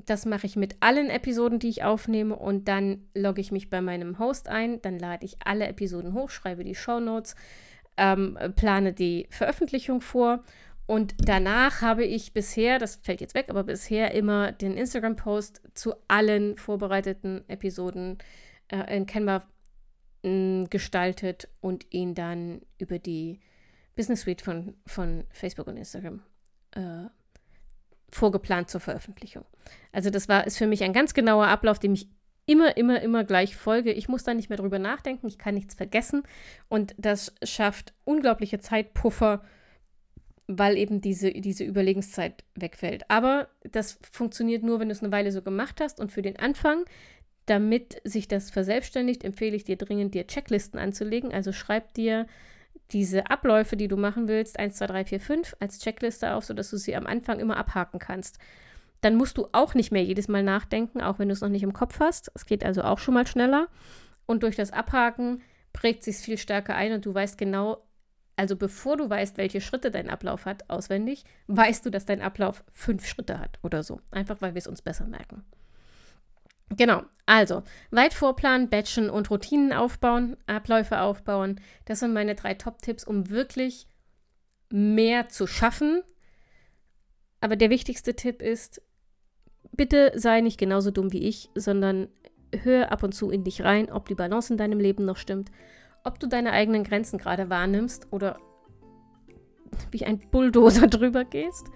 Das 0.07 0.25
mache 0.25 0.47
ich 0.47 0.57
mit 0.57 0.77
allen 0.81 1.11
Episoden, 1.11 1.59
die 1.59 1.69
ich 1.69 1.85
aufnehme 1.85 2.35
und 2.35 2.67
dann 2.67 3.07
logge 3.15 3.41
ich 3.43 3.53
mich 3.53 3.69
bei 3.69 3.83
meinem 3.83 4.19
Host 4.19 4.49
ein, 4.49 4.81
dann 4.81 4.99
lade 4.99 5.27
ich 5.27 5.37
alle 5.45 5.67
Episoden 5.67 6.15
hoch, 6.15 6.31
schreibe 6.31 6.65
die 6.65 6.75
Show 6.75 6.99
Notes, 6.99 7.35
ähm, 7.99 8.39
plane 8.57 8.95
die 8.95 9.27
Veröffentlichung 9.29 10.01
vor 10.01 10.43
und 10.87 11.15
danach 11.19 11.81
habe 11.81 12.05
ich 12.05 12.33
bisher, 12.33 12.79
das 12.79 12.97
fällt 12.97 13.21
jetzt 13.21 13.35
weg, 13.35 13.47
aber 13.49 13.65
bisher 13.65 14.13
immer 14.15 14.53
den 14.53 14.77
Instagram-Post 14.77 15.63
zu 15.75 15.95
allen 16.09 16.57
vorbereiteten 16.57 17.49
Episoden 17.49 18.19
äh, 18.69 18.97
in 18.97 19.07
Canva 19.07 19.43
gestaltet 20.23 21.49
und 21.61 21.87
ihn 21.91 22.15
dann 22.15 22.63
über 22.79 22.99
die 22.99 23.41
Business 23.97 24.23
Suite 24.23 24.43
von, 24.43 24.75
von 24.87 25.25
Facebook 25.31 25.67
und 25.67 25.77
Instagram 25.77 26.23
äh, 26.73 27.07
vorgeplant 28.11 28.71
zur 28.71 28.81
Veröffentlichung. 28.81 29.45
Also 29.91 30.11
das 30.11 30.29
war 30.29 30.47
ist 30.47 30.59
für 30.59 30.67
mich 30.67 30.85
ein 30.85 30.93
ganz 30.93 31.15
genauer 31.15 31.49
Ablauf, 31.49 31.79
dem 31.79 31.95
ich 31.95 32.09
immer, 32.47 32.77
immer, 32.77 33.01
immer 33.01 33.25
gleich 33.25 33.57
folge. 33.57 33.93
Ich 33.93 34.09
muss 34.09 34.25
da 34.25 34.35
nicht 34.35 34.49
mehr 34.49 34.59
drüber 34.59 34.79
nachdenken, 34.79 35.27
ich 35.27 35.39
kann 35.39 35.55
nichts 35.55 35.75
vergessen 35.75 36.23
und 36.69 36.95
das 36.99 37.35
schafft 37.43 37.95
unglaubliche 38.05 38.59
Zeitpuffer, 38.59 39.43
weil 40.47 40.77
eben 40.77 41.01
diese, 41.01 41.33
diese 41.33 41.65
Überlegenszeit 41.65 42.45
wegfällt. 42.55 43.11
Aber 43.11 43.49
das 43.63 43.99
funktioniert 44.11 44.63
nur, 44.63 44.81
wenn 44.81 44.89
du 44.89 44.93
es 44.93 45.03
eine 45.03 45.13
Weile 45.13 45.33
so 45.33 45.43
gemacht 45.43 45.81
hast 45.81 46.01
und 46.01 46.13
für 46.13 46.23
den 46.23 46.39
Anfang 46.39 46.85
damit 47.47 48.01
sich 48.05 48.29
das 48.29 48.51
verselbstständigt, 48.51 49.25
empfehle 49.25 49.57
ich 49.57 49.65
dir 49.65 49.77
dringend, 49.77 50.15
dir 50.15 50.27
Checklisten 50.27 50.79
anzulegen. 50.79 51.33
Also 51.33 51.53
schreib 51.53 51.95
dir 51.95 52.27
diese 52.91 53.31
Abläufe, 53.31 53.77
die 53.77 53.89
du 53.89 53.97
machen 53.97 54.29
willst, 54.29 54.59
1, 54.59 54.77
2, 54.77 54.87
3, 54.87 55.05
4, 55.05 55.21
5 55.21 55.57
als 55.61 55.79
Checkliste 55.81 56.35
auf, 56.35 56.45
sodass 56.45 56.71
du 56.71 56.77
sie 56.77 56.95
am 56.95 57.07
Anfang 57.07 57.41
immer 57.41 57.57
abhaken 57.57 57.99
kannst. 57.99 58.39
Dann 59.01 59.17
musst 59.17 59.39
du 59.39 59.49
auch 59.53 59.75
nicht 59.75 59.91
mehr 59.91 60.05
jedes 60.05 60.29
Mal 60.29 60.43
nachdenken, 60.43 61.01
auch 61.01 61.19
wenn 61.19 61.29
du 61.29 61.33
es 61.33 61.41
noch 61.41 61.49
nicht 61.49 61.65
im 61.65 61.73
Kopf 61.73 61.99
hast. 61.99 62.31
Es 62.35 62.47
geht 62.47 62.65
also 62.65 62.83
auch 62.83 62.99
schon 62.99 63.15
mal 63.15 63.27
schneller. 63.27 63.69
Und 64.27 64.45
durch 64.45 64.55
das 64.55 64.73
Abhaken 64.73 65.43
prägt 65.73 66.05
sich 66.05 66.19
viel 66.19 66.39
stärker 66.39 66.77
ein 66.77 66.93
und 66.93 67.05
du 67.05 67.13
weißt 67.13 67.37
genau, 67.37 67.83
also 68.37 68.57
bevor 68.57 68.97
du 68.97 69.11
weißt, 69.11 69.37
welche 69.37 69.61
Schritte 69.61 69.91
dein 69.91 70.09
Ablauf 70.09 70.47
hat, 70.47 70.71
auswendig, 70.71 71.25
weißt 71.49 71.85
du, 71.85 71.91
dass 71.91 72.05
dein 72.05 72.23
Ablauf 72.23 72.65
fünf 72.71 73.07
Schritte 73.07 73.39
hat 73.39 73.59
oder 73.63 73.83
so. 73.83 74.01
Einfach 74.11 74.41
weil 74.41 74.55
wir 74.55 74.59
es 74.61 74.67
uns 74.67 74.83
besser 74.83 75.07
merken. 75.07 75.45
Genau, 76.71 77.03
also 77.27 77.63
weit 77.91 78.15
vorplanen, 78.15 78.69
batchen 78.69 79.11
und 79.11 79.31
Routinen 79.31 79.73
aufbauen, 79.73 80.37
Abläufe 80.47 81.01
aufbauen. 81.01 81.61
Das 81.85 82.01
sind 82.01 82.13
meine 82.13 82.35
drei 82.35 82.55
Top-Tipps, 82.55 83.05
um 83.05 83.31
wirklich 83.31 83.87
mehr 84.71 85.29
zu 85.29 85.47
schaffen. 85.47 86.03
Aber 87.41 87.57
der 87.57 87.71
wichtigste 87.71 88.15
Tipp 88.15 88.41
ist, 88.41 88.83
bitte 89.73 90.13
sei 90.15 90.41
nicht 90.41 90.59
genauso 90.59 90.91
dumm 90.91 91.13
wie 91.13 91.27
ich, 91.29 91.51
sondern 91.55 92.09
hör 92.55 92.93
ab 92.93 93.03
und 93.03 93.13
zu 93.13 93.31
in 93.31 93.45
dich 93.45 93.63
rein, 93.63 93.91
ob 93.91 94.09
die 94.09 94.15
Balance 94.15 94.53
in 94.53 94.59
deinem 94.59 94.81
Leben 94.81 95.05
noch 95.05 95.17
stimmt, 95.17 95.51
ob 96.05 96.19
du 96.19 96.27
deine 96.27 96.53
eigenen 96.53 96.85
Grenzen 96.85 97.19
gerade 97.19 97.49
wahrnimmst 97.51 98.13
oder 98.13 98.39
wie 99.91 100.05
ein 100.05 100.19
Bulldozer 100.31 100.87
drüber 100.89 101.25
gehst 101.25 101.67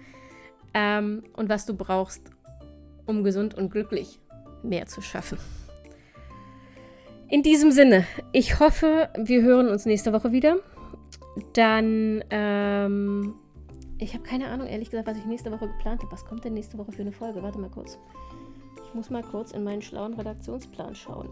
ähm, 0.73 1.23
und 1.33 1.49
was 1.49 1.65
du 1.65 1.75
brauchst, 1.75 2.29
um 3.05 3.23
gesund 3.23 3.55
und 3.55 3.71
glücklich 3.71 4.19
mehr 4.63 4.85
zu 4.85 5.01
schaffen. 5.01 5.37
In 7.29 7.43
diesem 7.43 7.71
Sinne, 7.71 8.05
ich 8.31 8.59
hoffe, 8.59 9.09
wir 9.17 9.41
hören 9.41 9.67
uns 9.67 9.85
nächste 9.85 10.13
Woche 10.13 10.31
wieder. 10.31 10.57
Dann, 11.53 12.23
ähm, 12.29 13.35
ich 13.97 14.13
habe 14.13 14.23
keine 14.23 14.47
Ahnung, 14.47 14.67
ehrlich 14.67 14.89
gesagt, 14.89 15.07
was 15.07 15.17
ich 15.17 15.25
nächste 15.25 15.51
Woche 15.51 15.67
geplant 15.67 16.01
habe. 16.01 16.11
Was 16.11 16.25
kommt 16.25 16.45
denn 16.45 16.53
nächste 16.53 16.77
Woche 16.77 16.91
für 16.91 17.01
eine 17.01 17.11
Folge? 17.11 17.43
Warte 17.43 17.59
mal 17.59 17.69
kurz. 17.69 17.99
Ich 18.85 18.93
muss 18.93 19.09
mal 19.09 19.23
kurz 19.23 19.51
in 19.51 19.63
meinen 19.63 19.81
schlauen 19.81 20.13
Redaktionsplan 20.13 20.95
schauen. 20.95 21.29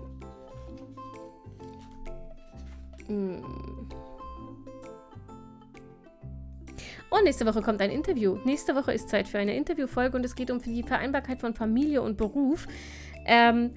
Hm. 3.07 3.41
Oh, 7.11 7.23
nächste 7.23 7.45
Woche 7.45 7.61
kommt 7.61 7.81
ein 7.81 7.91
Interview. 7.91 8.37
Nächste 8.43 8.75
Woche 8.75 8.91
ist 8.91 9.07
Zeit 9.07 9.29
für 9.29 9.37
eine 9.37 9.55
Interviewfolge 9.55 10.17
und 10.17 10.25
es 10.25 10.35
geht 10.35 10.51
um 10.51 10.61
die 10.61 10.83
Vereinbarkeit 10.83 11.39
von 11.39 11.53
Familie 11.53 12.01
und 12.01 12.17
Beruf. 12.17 12.67
Ähm, 13.25 13.71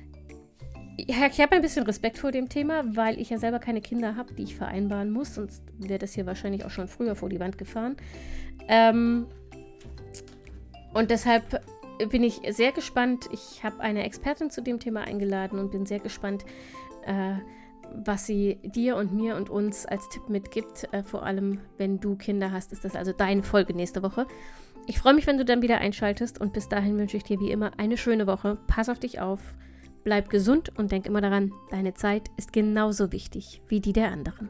ich 0.97 1.17
habe 1.17 1.53
ein 1.53 1.63
bisschen 1.63 1.87
Respekt 1.87 2.19
vor 2.19 2.33
dem 2.33 2.49
Thema, 2.49 2.85
weil 2.97 3.21
ich 3.21 3.31
ja 3.31 3.39
selber 3.39 3.61
keine 3.61 3.81
Kinder 3.81 4.17
habe, 4.17 4.35
die 4.35 4.43
ich 4.43 4.57
vereinbaren 4.57 5.11
muss. 5.11 5.37
Sonst 5.37 5.63
wäre 5.79 5.99
das 5.99 6.13
hier 6.13 6.27
wahrscheinlich 6.27 6.65
auch 6.65 6.71
schon 6.71 6.89
früher 6.89 7.15
vor 7.15 7.29
die 7.29 7.39
Wand 7.39 7.57
gefahren. 7.57 7.97
Ähm, 8.69 9.27
und 10.95 11.11
deshalb 11.11 11.63
bin 12.11 12.23
ich 12.23 12.41
sehr 12.51 12.73
gespannt. 12.73 13.29
Ich 13.33 13.63
habe 13.63 13.81
eine 13.81 14.05
Expertin 14.05 14.51
zu 14.51 14.61
dem 14.63 14.81
Thema 14.81 15.03
eingeladen 15.03 15.59
und 15.59 15.71
bin 15.71 15.87
sehr 15.87 16.01
gespannt, 16.01 16.45
äh, 17.07 17.35
was 17.95 18.27
sie 18.27 18.59
dir 18.63 18.97
und 18.97 19.13
mir 19.13 19.37
und 19.37 19.51
uns 19.51 19.87
als 19.87 20.09
Tipp 20.09 20.29
mitgibt. 20.29 20.89
Äh, 20.93 21.03
vor 21.05 21.25
allem, 21.25 21.61
wenn 21.77 22.01
du 22.01 22.17
Kinder 22.17 22.53
hast, 22.53 22.73
ist 22.73 22.85
das 22.85 22.97
also 22.97 23.13
deine 23.13 23.43
Folge 23.43 23.75
nächste 23.75 24.03
Woche. 24.03 24.27
Ich 24.91 24.99
freue 24.99 25.13
mich, 25.13 25.27
wenn 25.27 25.37
du 25.37 25.45
dann 25.45 25.61
wieder 25.61 25.79
einschaltest 25.79 26.41
und 26.41 26.55
bis 26.55 26.71
dahin 26.71 26.97
wünsche 26.97 27.19
ich 27.19 27.23
dir 27.23 27.39
wie 27.41 27.51
immer 27.51 27.73
eine 27.77 27.99
schöne 27.99 28.27
Woche. 28.27 28.57
Pass 28.69 28.89
auf 28.89 28.99
dich 28.99 29.21
auf, 29.21 29.55
bleib 30.03 30.31
gesund 30.31 30.73
und 30.79 30.91
denk 30.91 31.05
immer 31.05 31.21
daran, 31.21 31.53
deine 31.71 31.93
Zeit 31.93 32.31
ist 32.39 32.55
genauso 32.55 33.13
wichtig 33.13 33.61
wie 33.69 33.81
die 33.81 33.93
der 33.93 34.11
anderen. 34.11 34.49